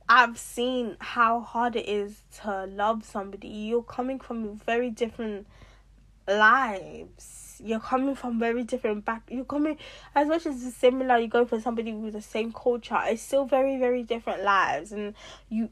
I've 0.08 0.38
seen 0.38 0.96
how 1.00 1.40
hard 1.40 1.76
it 1.76 1.88
is 1.88 2.20
to 2.42 2.66
love 2.66 3.04
somebody. 3.04 3.48
You're 3.48 3.82
coming 3.82 4.18
from 4.18 4.56
very 4.58 4.90
different 4.90 5.46
lives. 6.28 7.60
You're 7.62 7.80
coming 7.80 8.14
from 8.14 8.38
very 8.38 8.64
different 8.64 9.04
back. 9.04 9.22
You're 9.30 9.44
coming 9.44 9.78
as 10.14 10.28
much 10.28 10.44
as 10.46 10.64
it's 10.64 10.76
similar. 10.76 11.18
You 11.18 11.28
go 11.28 11.46
for 11.46 11.60
somebody 11.60 11.92
with 11.92 12.12
the 12.12 12.22
same 12.22 12.52
culture. 12.52 12.98
It's 13.04 13.22
still 13.22 13.46
very 13.46 13.78
very 13.78 14.02
different 14.02 14.42
lives, 14.42 14.92
and 14.92 15.14
you 15.48 15.70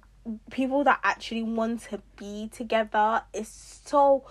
people 0.50 0.84
that 0.84 1.00
actually 1.02 1.42
want 1.42 1.82
to 1.90 2.00
be 2.16 2.48
together. 2.52 3.22
It's 3.34 3.82
so 3.84 4.24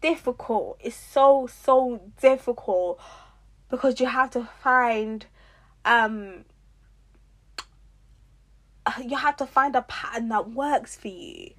difficult. 0.00 0.78
It's 0.80 0.96
so 0.96 1.48
so 1.48 2.00
difficult 2.20 3.00
because 3.70 3.98
you 3.98 4.06
have 4.06 4.30
to 4.32 4.48
find 4.62 5.26
um 5.84 6.44
you 9.04 9.16
have 9.16 9.36
to 9.36 9.46
find 9.46 9.76
a 9.76 9.82
pattern 9.82 10.28
that 10.28 10.50
works 10.50 10.96
for 10.96 11.08
you. 11.08 11.50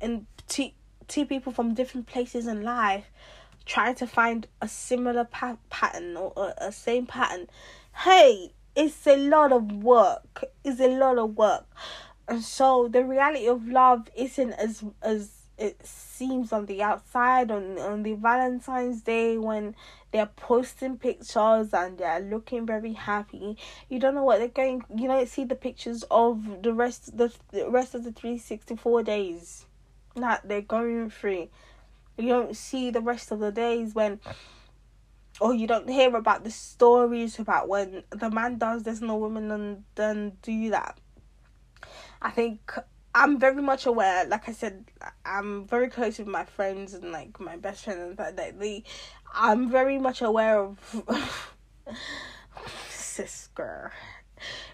And 0.00 0.26
two 0.48 0.70
two 1.08 1.26
people 1.26 1.52
from 1.52 1.74
different 1.74 2.06
places 2.06 2.46
in 2.46 2.62
life 2.62 3.10
trying 3.66 3.94
to 3.94 4.06
find 4.06 4.46
a 4.60 4.68
similar 4.68 5.24
pa- 5.24 5.56
pattern 5.70 6.16
or 6.16 6.32
a, 6.36 6.66
a 6.66 6.72
same 6.72 7.06
pattern. 7.06 7.46
Hey 7.94 8.52
it's 8.76 9.06
a 9.06 9.16
lot 9.16 9.52
of 9.52 9.72
work. 9.72 10.44
It's 10.64 10.80
a 10.80 10.88
lot 10.88 11.18
of 11.18 11.36
work. 11.36 11.66
And 12.26 12.42
so 12.42 12.88
the 12.88 13.04
reality 13.04 13.46
of 13.46 13.68
love 13.68 14.08
isn't 14.16 14.52
as 14.54 14.82
as 15.02 15.30
it 15.56 15.84
seems 15.86 16.52
on 16.52 16.66
the 16.66 16.82
outside 16.82 17.50
on 17.50 17.78
on 17.78 18.02
the 18.02 18.14
valentine's 18.14 19.02
day 19.02 19.38
when 19.38 19.74
they're 20.10 20.26
posting 20.36 20.96
pictures 20.96 21.72
and 21.72 21.98
they're 21.98 22.20
looking 22.20 22.66
very 22.66 22.92
happy 22.92 23.56
you 23.88 23.98
don't 23.98 24.14
know 24.14 24.24
what 24.24 24.38
they're 24.38 24.48
going 24.48 24.82
you 24.96 25.06
don't 25.06 25.28
see 25.28 25.44
the 25.44 25.54
pictures 25.54 26.04
of 26.10 26.62
the 26.62 26.72
rest 26.72 27.16
the, 27.16 27.32
the 27.52 27.68
rest 27.70 27.94
of 27.94 28.02
the 28.04 28.12
364 28.12 29.02
days 29.02 29.66
that 30.16 30.46
they're 30.48 30.62
going 30.62 31.10
through. 31.10 31.48
You 32.16 32.28
don't 32.28 32.56
see 32.56 32.90
the 32.90 33.00
rest 33.00 33.32
of 33.32 33.40
the 33.40 33.50
days 33.50 33.94
when 33.94 34.20
or 35.40 35.52
you 35.52 35.66
don't 35.66 35.88
hear 35.90 36.14
about 36.14 36.44
the 36.44 36.50
stories 36.50 37.40
about 37.40 37.68
when 37.68 38.04
the 38.10 38.30
man 38.30 38.56
does 38.56 38.84
this 38.84 39.00
and 39.00 39.10
the 39.10 39.14
woman 39.14 39.48
then 39.48 39.84
then 39.96 40.32
do 40.42 40.70
that. 40.70 40.98
I 42.22 42.30
think 42.30 42.72
I'm 43.14 43.38
very 43.38 43.62
much 43.62 43.86
aware, 43.86 44.26
like 44.26 44.48
I 44.48 44.52
said, 44.52 44.84
I'm 45.24 45.66
very 45.66 45.88
close 45.88 46.18
with 46.18 46.26
my 46.26 46.44
friends 46.44 46.94
and 46.94 47.12
like 47.12 47.38
my 47.38 47.56
best 47.56 47.84
friend 47.84 48.00
and 48.00 48.16
that 48.16 48.36
like 48.36 48.58
they 48.58 48.82
I'm 49.32 49.70
very 49.70 49.98
much 49.98 50.20
aware 50.20 50.58
of 50.58 51.02
sis 52.88 53.48
girl. 53.54 53.90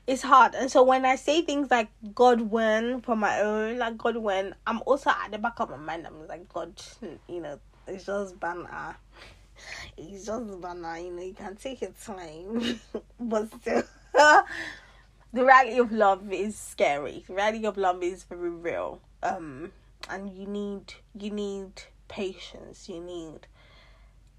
It's 0.06 0.22
hard. 0.22 0.54
And 0.54 0.70
so 0.70 0.82
when 0.82 1.04
I 1.04 1.16
say 1.16 1.42
things 1.42 1.70
like 1.70 1.88
God 2.14 2.40
win 2.40 3.02
for 3.02 3.14
my 3.14 3.40
own, 3.40 3.78
like 3.78 3.98
God 3.98 4.16
win, 4.16 4.54
I'm 4.66 4.80
also 4.86 5.10
at 5.10 5.30
the 5.30 5.38
back 5.38 5.60
of 5.60 5.70
my 5.70 5.76
mind, 5.76 6.06
I'm 6.06 6.26
like, 6.26 6.48
God, 6.48 6.72
you 7.28 7.40
know, 7.40 7.60
it's 7.86 8.06
just 8.06 8.40
banner. 8.40 8.96
It's 9.96 10.26
just 10.26 10.60
banner, 10.60 10.98
you 10.98 11.12
know, 11.12 11.22
you 11.22 11.34
can 11.34 11.56
take 11.56 11.82
your 11.82 11.92
time. 12.04 12.80
but 13.20 13.48
still 13.60 13.82
the 15.32 15.44
reality 15.44 15.78
of 15.78 15.92
love 15.92 16.32
is 16.32 16.56
scary. 16.56 17.24
The 17.26 17.34
reality 17.34 17.66
of 17.66 17.76
love 17.76 18.02
is 18.02 18.24
very 18.24 18.50
real. 18.50 19.00
Um, 19.22 19.72
and 20.08 20.30
you 20.30 20.46
need 20.46 20.94
you 21.14 21.30
need 21.30 21.82
patience. 22.08 22.88
You 22.88 23.00
need 23.00 23.46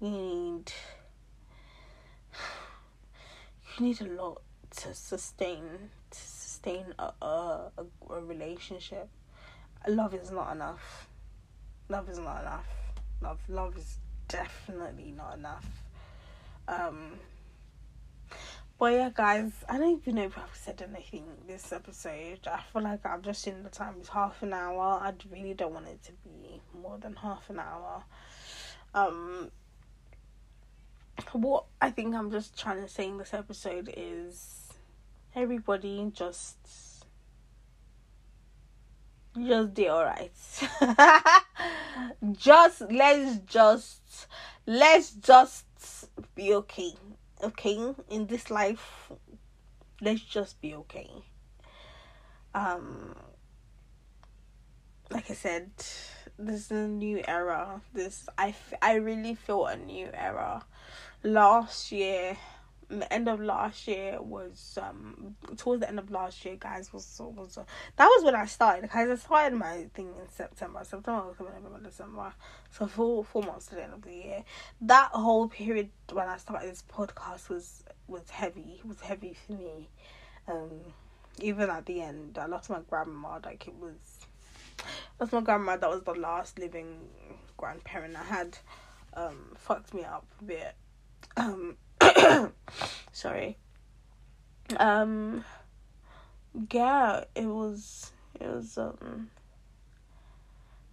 you 0.00 0.10
need 0.10 0.72
you 3.78 3.86
need 3.86 4.00
a 4.00 4.06
lot 4.06 4.42
to 4.76 4.94
sustain 4.94 5.90
to 6.10 6.18
sustain 6.18 6.94
a 6.98 7.12
a, 7.22 7.70
a, 7.78 8.20
relationship. 8.20 9.08
Love 9.88 10.14
is 10.14 10.30
not 10.30 10.52
enough. 10.52 11.08
Love 11.88 12.08
is 12.08 12.18
not 12.18 12.42
enough. 12.42 12.66
Love 13.22 13.38
love 13.48 13.76
is 13.78 13.98
definitely 14.28 15.12
not 15.16 15.38
enough. 15.38 15.66
Um 16.68 17.18
but 18.82 18.94
yeah, 18.94 19.10
guys, 19.14 19.52
I 19.68 19.78
don't 19.78 20.00
even 20.00 20.16
know 20.16 20.24
if 20.24 20.36
I've 20.36 20.56
said 20.56 20.82
anything 20.82 21.22
this 21.46 21.72
episode. 21.72 22.40
I 22.48 22.60
feel 22.72 22.82
like 22.82 23.06
I've 23.06 23.22
just 23.22 23.40
seen 23.40 23.62
the 23.62 23.68
time 23.68 23.94
is 24.00 24.08
half 24.08 24.42
an 24.42 24.52
hour. 24.52 24.98
I 25.00 25.12
really 25.30 25.54
don't 25.54 25.72
want 25.72 25.86
it 25.86 26.02
to 26.02 26.12
be 26.24 26.60
more 26.76 26.98
than 26.98 27.14
half 27.14 27.48
an 27.48 27.60
hour. 27.60 28.02
Um, 28.92 29.52
what 31.30 31.66
I 31.80 31.90
think 31.90 32.16
I'm 32.16 32.32
just 32.32 32.58
trying 32.58 32.82
to 32.82 32.88
say 32.88 33.06
in 33.06 33.18
this 33.18 33.32
episode 33.32 33.94
is 33.96 34.72
everybody 35.36 36.10
just 36.12 36.56
just 39.38 39.74
do 39.74 39.86
alright. 39.86 40.32
just 42.32 42.82
let's 42.90 43.38
just 43.46 44.26
let's 44.66 45.12
just 45.12 45.66
be 46.34 46.52
okay 46.54 46.94
okay 47.42 47.94
in 48.08 48.26
this 48.26 48.50
life 48.50 49.10
let's 50.00 50.20
just 50.20 50.60
be 50.60 50.74
okay. 50.74 51.10
Um 52.54 53.14
like 55.10 55.30
i 55.30 55.34
said 55.34 55.70
this 56.38 56.66
is 56.66 56.70
a 56.70 56.88
new 56.88 57.22
era. 57.26 57.80
This 57.92 58.28
i 58.38 58.48
f- 58.48 58.74
I 58.80 58.94
really 58.94 59.34
feel 59.34 59.66
a 59.66 59.76
new 59.76 60.08
era. 60.12 60.64
Last 61.22 61.92
year 61.92 62.36
the 62.88 63.12
end 63.12 63.28
of 63.28 63.40
last 63.40 63.88
year 63.88 64.20
was 64.20 64.78
um 64.80 65.36
towards 65.56 65.80
the 65.80 65.88
end 65.88 65.98
of 65.98 66.10
last 66.10 66.44
year 66.44 66.56
guys 66.56 66.92
was 66.92 67.20
was 67.20 67.56
uh, 67.56 67.64
that 67.96 68.06
was 68.06 68.24
when 68.24 68.34
I 68.34 68.46
started 68.46 68.90
guys. 68.90 69.08
I 69.08 69.14
started 69.14 69.56
my 69.56 69.86
thing 69.94 70.08
in 70.08 70.28
September. 70.28 70.80
September 70.82 71.22
October 71.28 71.52
November 71.54 71.88
December. 71.88 72.32
So 72.70 72.86
four 72.86 73.24
four 73.24 73.42
months 73.42 73.66
to 73.66 73.76
the 73.76 73.84
end 73.84 73.94
of 73.94 74.02
the 74.02 74.12
year. 74.12 74.44
That 74.80 75.10
whole 75.12 75.48
period 75.48 75.90
when 76.12 76.28
I 76.28 76.36
started 76.36 76.70
this 76.70 76.84
podcast 76.90 77.48
was 77.48 77.84
was 78.06 78.28
heavy 78.30 78.80
it 78.80 78.86
was 78.86 79.00
heavy 79.00 79.34
for 79.46 79.52
me. 79.52 79.88
Um 80.48 80.80
even 81.40 81.70
at 81.70 81.86
the 81.86 82.02
end 82.02 82.36
I 82.38 82.46
lost 82.46 82.68
my 82.68 82.80
grandma 82.90 83.38
like 83.42 83.66
it 83.66 83.74
was 83.74 84.26
lost 85.18 85.32
my 85.32 85.40
grandma 85.40 85.76
that 85.76 85.88
was 85.88 86.02
the 86.02 86.12
last 86.12 86.58
living 86.58 86.98
grandparent 87.56 88.16
I 88.16 88.24
had. 88.24 88.58
Um 89.14 89.54
fucked 89.56 89.94
me 89.94 90.04
up 90.04 90.26
a 90.40 90.44
bit. 90.44 90.74
Um 91.36 91.76
sorry. 93.12 93.56
Um 94.76 95.44
yeah 96.70 97.24
it 97.34 97.46
was 97.46 98.12
it 98.38 98.46
was 98.46 98.76
um 98.76 99.30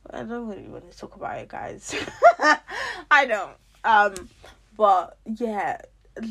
i 0.09 0.23
don't 0.23 0.47
really 0.47 0.69
want 0.69 0.89
to 0.89 0.97
talk 0.97 1.15
about 1.15 1.37
it 1.37 1.47
guys. 1.49 1.95
I 3.11 3.25
don't. 3.25 3.57
Um 3.83 4.29
but 4.77 5.17
yeah 5.37 5.81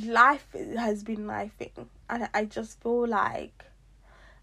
life 0.06 0.46
has 0.76 1.02
been 1.02 1.26
lifing 1.26 1.86
and 2.10 2.28
i 2.34 2.44
just 2.44 2.80
feel 2.82 3.06
like 3.06 3.64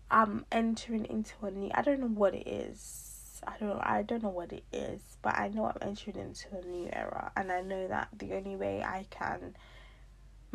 i'm 0.10 0.46
entering 0.52 1.06
into 1.06 1.34
a 1.44 1.52
new 1.52 1.70
i 1.74 1.82
don't 1.82 2.00
know 2.00 2.08
what 2.08 2.34
it 2.34 2.48
is. 2.48 3.42
I 3.48 3.54
don't 3.60 3.80
i 3.80 4.02
don't 4.02 4.24
know 4.24 4.30
what 4.30 4.52
it 4.52 4.64
is 4.72 5.02
but 5.22 5.38
i 5.38 5.50
know 5.50 5.66
i'm 5.66 5.78
entering 5.82 6.18
into 6.18 6.48
a 6.58 6.66
new 6.66 6.90
era 6.92 7.32
and 7.36 7.52
i 7.52 7.62
know 7.62 7.88
that 7.88 8.08
the 8.18 8.34
only 8.34 8.56
way 8.56 8.82
i 8.82 9.06
can 9.10 9.56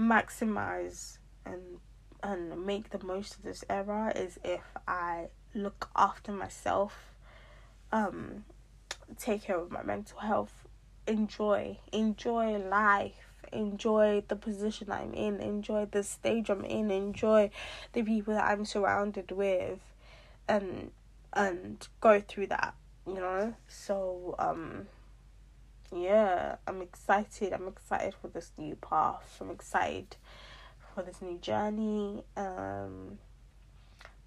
maximize 0.01 1.19
and 1.45 1.79
and 2.23 2.67
make 2.67 2.91
the 2.91 3.05
most 3.05 3.37
of 3.37 3.43
this 3.43 3.65
era 3.69 4.13
is 4.15 4.39
if 4.45 4.63
I 4.87 5.29
look 5.55 5.89
after 5.97 6.33
myself, 6.33 7.15
um, 7.93 8.45
take 9.19 9.45
care 9.45 9.59
of 9.59 9.71
my 9.71 9.83
mental 9.83 10.19
health, 10.19 10.67
enjoy, 11.07 11.79
enjoy 11.93 12.59
life, 12.59 13.33
enjoy 13.53 14.23
the 14.29 14.37
position 14.37 14.93
I'm 14.93 15.15
in, 15.15 15.41
enjoy 15.41 15.87
the 15.91 16.03
stage 16.03 16.51
I'm 16.51 16.65
in, 16.65 16.91
enjoy 16.91 17.51
the 17.95 18.03
people 18.03 18.35
that 18.35 18.45
I'm 18.45 18.65
surrounded 18.65 19.33
with, 19.33 19.81
and 20.47 20.91
and 21.33 21.87
go 22.01 22.21
through 22.21 22.49
that, 22.49 22.75
you 23.07 23.15
know. 23.15 23.55
So 23.69 24.35
um, 24.39 24.89
yeah, 25.95 26.57
I'm 26.67 26.83
excited. 26.83 27.53
I'm 27.53 27.69
excited 27.69 28.15
for 28.21 28.29
this 28.29 28.53
new 28.57 28.77
path. 28.77 29.37
I'm 29.41 29.51
excited 29.51 30.17
for 30.95 31.03
this 31.03 31.21
new 31.21 31.39
journey. 31.39 32.23
Um, 32.37 33.19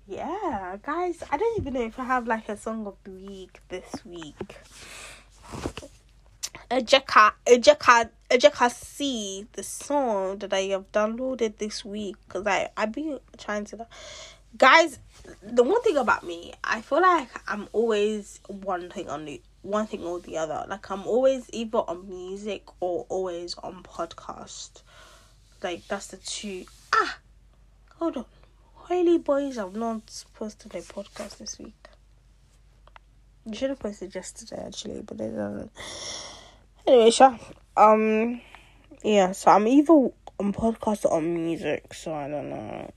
yeah, 0.08 0.78
guys, 0.84 1.24
I 1.32 1.38
don't 1.38 1.60
even 1.60 1.74
know 1.74 1.86
if 1.86 1.98
I 1.98 2.04
have 2.04 2.28
like 2.28 2.50
a 2.50 2.58
song 2.58 2.86
of 2.88 2.96
the 3.04 3.12
week 3.12 3.62
this 3.70 4.06
week. 4.06 4.58
Ejeka, 6.70 7.34
Ejeka, 7.46 8.10
Ejeka 8.30 8.72
see 8.72 9.48
the 9.54 9.64
song 9.64 10.40
that 10.40 10.54
I 10.54 10.62
have 10.72 10.92
downloaded 10.92 11.58
this 11.58 11.86
week 11.86 12.16
because 12.28 12.46
I 12.48 12.70
I've 12.76 12.92
been 12.92 13.20
trying 13.38 13.66
to, 13.66 13.88
guys. 14.58 15.00
The 15.42 15.64
one 15.64 15.82
thing 15.84 15.96
about 15.96 16.26
me, 16.26 16.54
I 16.64 16.82
feel 16.82 17.02
like 17.02 17.30
I'm 17.48 17.70
always 17.72 18.42
one 18.48 18.90
thing 18.90 19.10
on 19.10 19.24
the 19.24 19.42
one 19.64 19.88
thing 19.88 20.04
or 20.04 20.20
the 20.20 20.38
other. 20.38 20.66
Like 20.68 20.90
I'm 20.92 21.08
always 21.08 21.50
either 21.52 21.80
on 21.80 22.08
music 22.08 22.64
or 22.80 23.06
always 23.10 23.56
on 23.56 23.82
podcast. 23.84 24.84
Like 25.62 25.88
that's 25.88 26.08
the 26.08 26.18
two. 26.18 26.66
Ah, 26.94 27.18
hold 27.96 28.18
on. 28.18 28.26
Holy 28.74 29.18
boys, 29.18 29.58
I'm 29.58 29.74
not 29.74 30.06
to 30.06 30.70
play 30.70 30.82
podcast 30.82 31.38
this 31.38 31.58
week. 31.58 31.88
You 33.46 33.56
should 33.56 33.70
have 33.70 33.80
posted 33.80 34.14
yesterday 34.14 34.64
actually, 34.66 35.02
but 35.02 35.20
it 35.20 35.36
doesn't. 35.36 35.72
Anyway, 36.86 37.12
sure. 37.12 37.40
Um, 37.78 38.42
yeah. 39.04 39.32
So 39.32 39.52
I'm 39.52 39.68
either 39.68 39.94
on 39.94 40.54
podcast 40.54 41.06
or 41.06 41.14
on 41.14 41.34
music. 41.34 41.94
So 41.94 42.14
I 42.14 42.28
don't 42.28 42.50
know. 42.50 42.92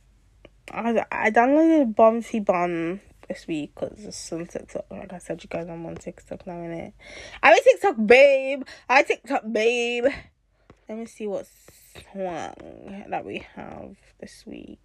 I 0.73 1.05
I 1.12 1.31
downloaded 1.31 1.95
Bumpy 1.95 2.41
Bun 2.41 3.01
this 3.29 3.47
week 3.47 3.72
because 3.74 4.05
it's 4.05 4.33
on 4.33 4.47
TikTok. 4.47 4.87
Like 4.91 5.12
I 5.12 5.18
said, 5.18 5.43
you 5.43 5.49
guys, 5.49 5.68
I'm 5.68 5.85
on 5.87 5.97
TikTok 5.97 6.47
now, 6.47 6.55
innit? 6.55 6.93
I'm 7.43 7.53
on 7.53 7.62
TikTok, 7.62 8.07
babe. 8.07 8.62
I 8.89 9.03
TikTok, 9.03 9.43
babe. 9.51 10.07
Let 10.89 10.99
me 10.99 11.07
see 11.07 11.27
what 11.27 11.47
song 12.12 13.05
that 13.09 13.24
we 13.24 13.45
have 13.55 13.97
this 14.20 14.45
week. 14.47 14.81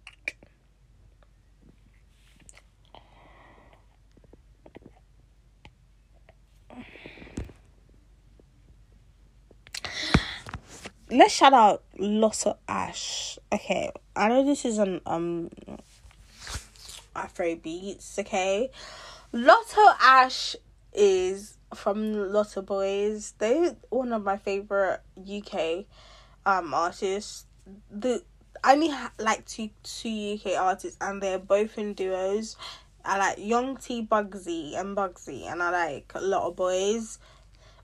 Let's 11.10 11.34
shout 11.34 11.52
out 11.52 11.82
Lotto 11.98 12.56
Ash. 12.66 13.38
Okay, 13.52 13.92
I 14.16 14.28
know 14.28 14.44
this 14.44 14.64
is 14.64 14.78
an 14.78 15.02
um 15.04 15.50
Afro 17.14 17.56
beats, 17.56 18.18
okay? 18.18 18.70
Lotto 19.32 19.94
Ash 20.00 20.56
is 20.92 21.56
from 21.74 22.32
Lotto 22.32 22.62
Boyzz. 22.62 23.34
They're 23.38 23.76
one 23.90 24.12
of 24.12 24.22
my 24.22 24.36
favorite 24.36 25.00
UK 25.18 25.86
um 26.44 26.74
artists. 26.74 27.46
The 27.90 28.22
I 28.64 28.74
only 28.74 28.90
ha- 28.90 29.12
like 29.18 29.46
two 29.46 29.70
two 29.82 30.38
UK 30.38 30.52
artists 30.58 30.98
and 31.00 31.22
they're 31.22 31.38
both 31.38 31.78
in 31.78 31.94
duos. 31.94 32.56
I 33.04 33.18
like 33.18 33.38
Young 33.38 33.76
T 33.76 34.06
Bugsey 34.06 34.78
and 34.78 34.96
Bugsey 34.96 35.50
and 35.50 35.62
I 35.62 35.70
like 35.70 36.12
Lotto 36.20 36.52
Boyzz. 36.52 37.18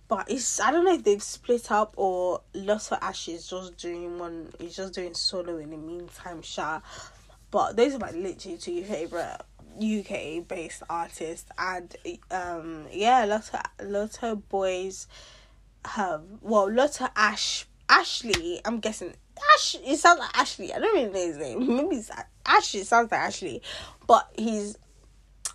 But 0.06 0.30
it's 0.30 0.60
I 0.60 0.70
don't 0.70 0.84
know 0.84 0.94
if 0.94 1.04
they've 1.04 1.22
split 1.22 1.70
up 1.70 1.94
or 1.96 2.42
Lotto 2.54 2.96
Ash 3.00 3.28
is 3.28 3.48
just 3.48 3.76
doing 3.78 4.18
one 4.18 4.52
he's 4.58 4.76
just 4.76 4.94
doing 4.94 5.14
solo 5.14 5.58
in 5.58 5.70
the 5.70 5.76
meantime, 5.76 6.42
Sha. 6.42 6.80
But 7.50 7.76
those 7.76 7.94
are 7.94 7.98
my 7.98 8.10
literally 8.10 8.58
two 8.58 8.82
favorite 8.84 9.38
UK 9.80 10.46
based 10.46 10.82
artists. 10.88 11.50
And 11.58 11.94
um 12.30 12.86
yeah 12.92 13.24
Lotto 13.24 13.58
Lotto 13.82 14.42
Boyzz 14.50 15.06
have 15.84 16.22
well 16.42 16.70
Lotto 16.70 17.08
Ash 17.16 17.66
Ashley 17.88 18.60
I'm 18.64 18.80
guessing 18.80 19.14
Ash 19.54 19.76
it 19.84 19.96
sounds 19.98 20.20
like 20.20 20.36
Ashley. 20.36 20.72
I 20.72 20.78
don't 20.78 20.94
really 20.94 21.12
know 21.12 21.26
his 21.26 21.36
name. 21.38 21.76
Maybe 21.76 21.96
it's 21.96 22.10
Ash 22.44 22.74
it 22.74 22.86
sounds 22.86 23.10
like 23.10 23.20
Ashley. 23.20 23.62
But 24.06 24.28
he's 24.36 24.76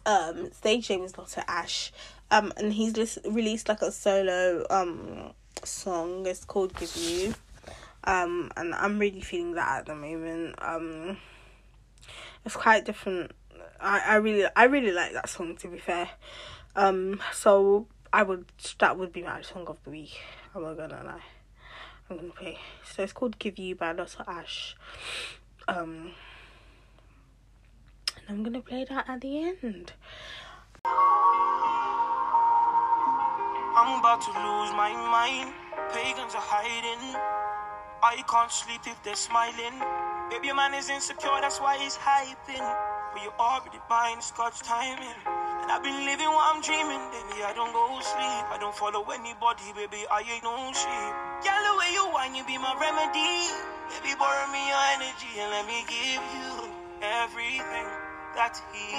um 0.05 0.51
stage 0.51 0.89
name 0.89 1.03
is 1.03 1.17
Lotto 1.17 1.41
Ash. 1.47 1.91
Um 2.31 2.53
and 2.57 2.73
he's 2.73 2.95
lis- 2.97 3.19
released 3.25 3.69
like 3.69 3.81
a 3.81 3.91
solo 3.91 4.65
um 4.69 5.33
song. 5.63 6.25
It's 6.25 6.45
called 6.45 6.75
Give 6.75 6.95
You. 6.95 7.35
Um 8.05 8.51
and 8.57 8.73
I'm 8.73 8.99
really 8.99 9.21
feeling 9.21 9.53
that 9.53 9.79
at 9.79 9.85
the 9.85 9.95
moment. 9.95 10.55
Um 10.59 11.17
it's 12.45 12.55
quite 12.55 12.85
different 12.85 13.31
I, 13.83 14.01
I 14.05 14.15
really 14.15 14.47
I 14.55 14.63
really 14.65 14.91
like 14.91 15.13
that 15.13 15.27
song 15.29 15.57
to 15.57 15.67
be 15.67 15.77
fair. 15.77 16.09
Um 16.75 17.21
so 17.33 17.87
I 18.13 18.23
would 18.23 18.45
that 18.79 18.97
would 18.97 19.11
be 19.11 19.23
my 19.23 19.41
song 19.41 19.65
of 19.67 19.83
the 19.83 19.89
week. 19.89 20.21
I'm 20.55 20.63
not 20.63 20.77
gonna 20.77 21.03
lie. 21.03 21.21
I'm 22.09 22.17
gonna 22.17 22.31
play. 22.31 22.59
So 22.85 23.03
it's 23.03 23.11
called 23.11 23.37
Give 23.39 23.59
You 23.59 23.75
by 23.75 23.91
Lotto 23.91 24.23
Ash. 24.25 24.75
Um 25.67 26.11
and 28.27 28.37
I'm 28.37 28.43
gonna 28.43 28.61
play 28.61 28.85
that 28.85 29.09
at 29.09 29.19
the 29.19 29.39
end. 29.39 29.91
I'm 33.75 33.99
about 33.99 34.21
to 34.21 34.29
lose 34.29 34.71
my 34.77 34.93
mind. 34.93 35.53
Pagans 35.91 36.35
are 36.35 36.41
hiding. 36.41 37.19
I 38.01 38.23
can't 38.29 38.51
sleep 38.51 38.81
if 38.85 39.01
they're 39.03 39.15
smiling. 39.15 40.02
Baby, 40.33 40.49
your 40.49 40.57
man 40.57 40.73
is 40.73 40.89
insecure, 40.89 41.29
that's 41.45 41.61
why 41.61 41.77
he's 41.77 41.93
hyping. 41.93 42.65
But 43.13 43.21
you 43.21 43.29
already 43.37 43.77
mine, 43.85 44.17
Scotch 44.17 44.65
timing. 44.65 45.13
And 45.61 45.69
I've 45.69 45.85
been 45.85 46.09
living 46.09 46.25
what 46.25 46.49
I'm 46.49 46.57
dreaming, 46.57 47.05
baby. 47.13 47.45
I 47.45 47.53
don't 47.53 47.69
go 47.69 47.85
sleep. 48.01 48.45
I 48.49 48.57
don't 48.57 48.73
follow 48.73 49.05
anybody, 49.13 49.69
baby. 49.77 50.09
I 50.09 50.25
ain't 50.25 50.41
no 50.41 50.57
sheep. 50.73 51.13
Girl, 51.45 51.61
the 51.69 51.73
way 51.77 51.93
you 51.93 52.09
whine, 52.09 52.33
you 52.33 52.41
be 52.49 52.57
my 52.57 52.73
remedy. 52.81 53.45
Baby, 53.93 54.17
borrow 54.17 54.49
me 54.49 54.57
your 54.73 54.83
energy 54.97 55.37
and 55.37 55.53
let 55.53 55.69
me 55.69 55.85
give 55.85 56.25
you 56.33 56.65
everything 57.05 57.85
that 58.33 58.57
he 58.73 58.89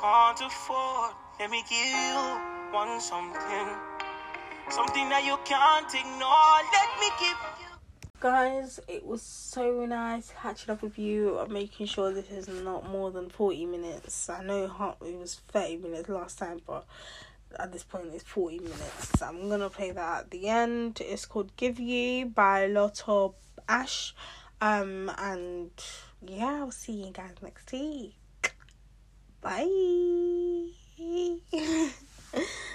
can't 0.00 0.40
afford. 0.40 1.12
Let 1.44 1.52
me 1.52 1.60
give 1.68 1.92
you 1.92 2.16
one 2.72 3.04
something. 3.04 3.68
Something 4.72 5.12
that 5.12 5.28
you 5.28 5.36
can't 5.44 5.92
ignore. 5.92 6.56
Let 6.72 6.88
me 7.04 7.12
give. 7.20 7.53
Guys, 8.24 8.80
it 8.88 9.04
was 9.04 9.20
so 9.20 9.84
nice 9.84 10.32
catching 10.40 10.70
up 10.70 10.80
with 10.80 10.98
you. 10.98 11.38
I'm 11.38 11.52
making 11.52 11.84
sure 11.84 12.10
this 12.10 12.30
is 12.30 12.48
not 12.48 12.88
more 12.88 13.10
than 13.10 13.28
40 13.28 13.66
minutes. 13.66 14.30
I 14.30 14.42
know 14.42 14.96
it 15.04 15.18
was 15.18 15.42
30 15.48 15.76
minutes 15.76 16.08
last 16.08 16.38
time, 16.38 16.62
but 16.66 16.86
at 17.58 17.70
this 17.70 17.82
point 17.82 18.14
it's 18.14 18.24
40 18.24 18.60
minutes. 18.60 19.18
So 19.18 19.26
I'm 19.26 19.50
gonna 19.50 19.68
play 19.68 19.90
that 19.90 20.20
at 20.20 20.30
the 20.30 20.48
end. 20.48 21.02
It's 21.02 21.26
called 21.26 21.54
Give 21.58 21.78
You 21.78 22.24
by 22.24 22.66
Lotto 22.66 23.34
Ash. 23.68 24.14
Um, 24.58 25.12
and 25.18 25.72
yeah, 26.26 26.60
I'll 26.60 26.70
see 26.70 27.04
you 27.04 27.12
guys 27.12 27.34
next 27.42 27.70
week. 27.72 28.14
Bye. 29.42 30.70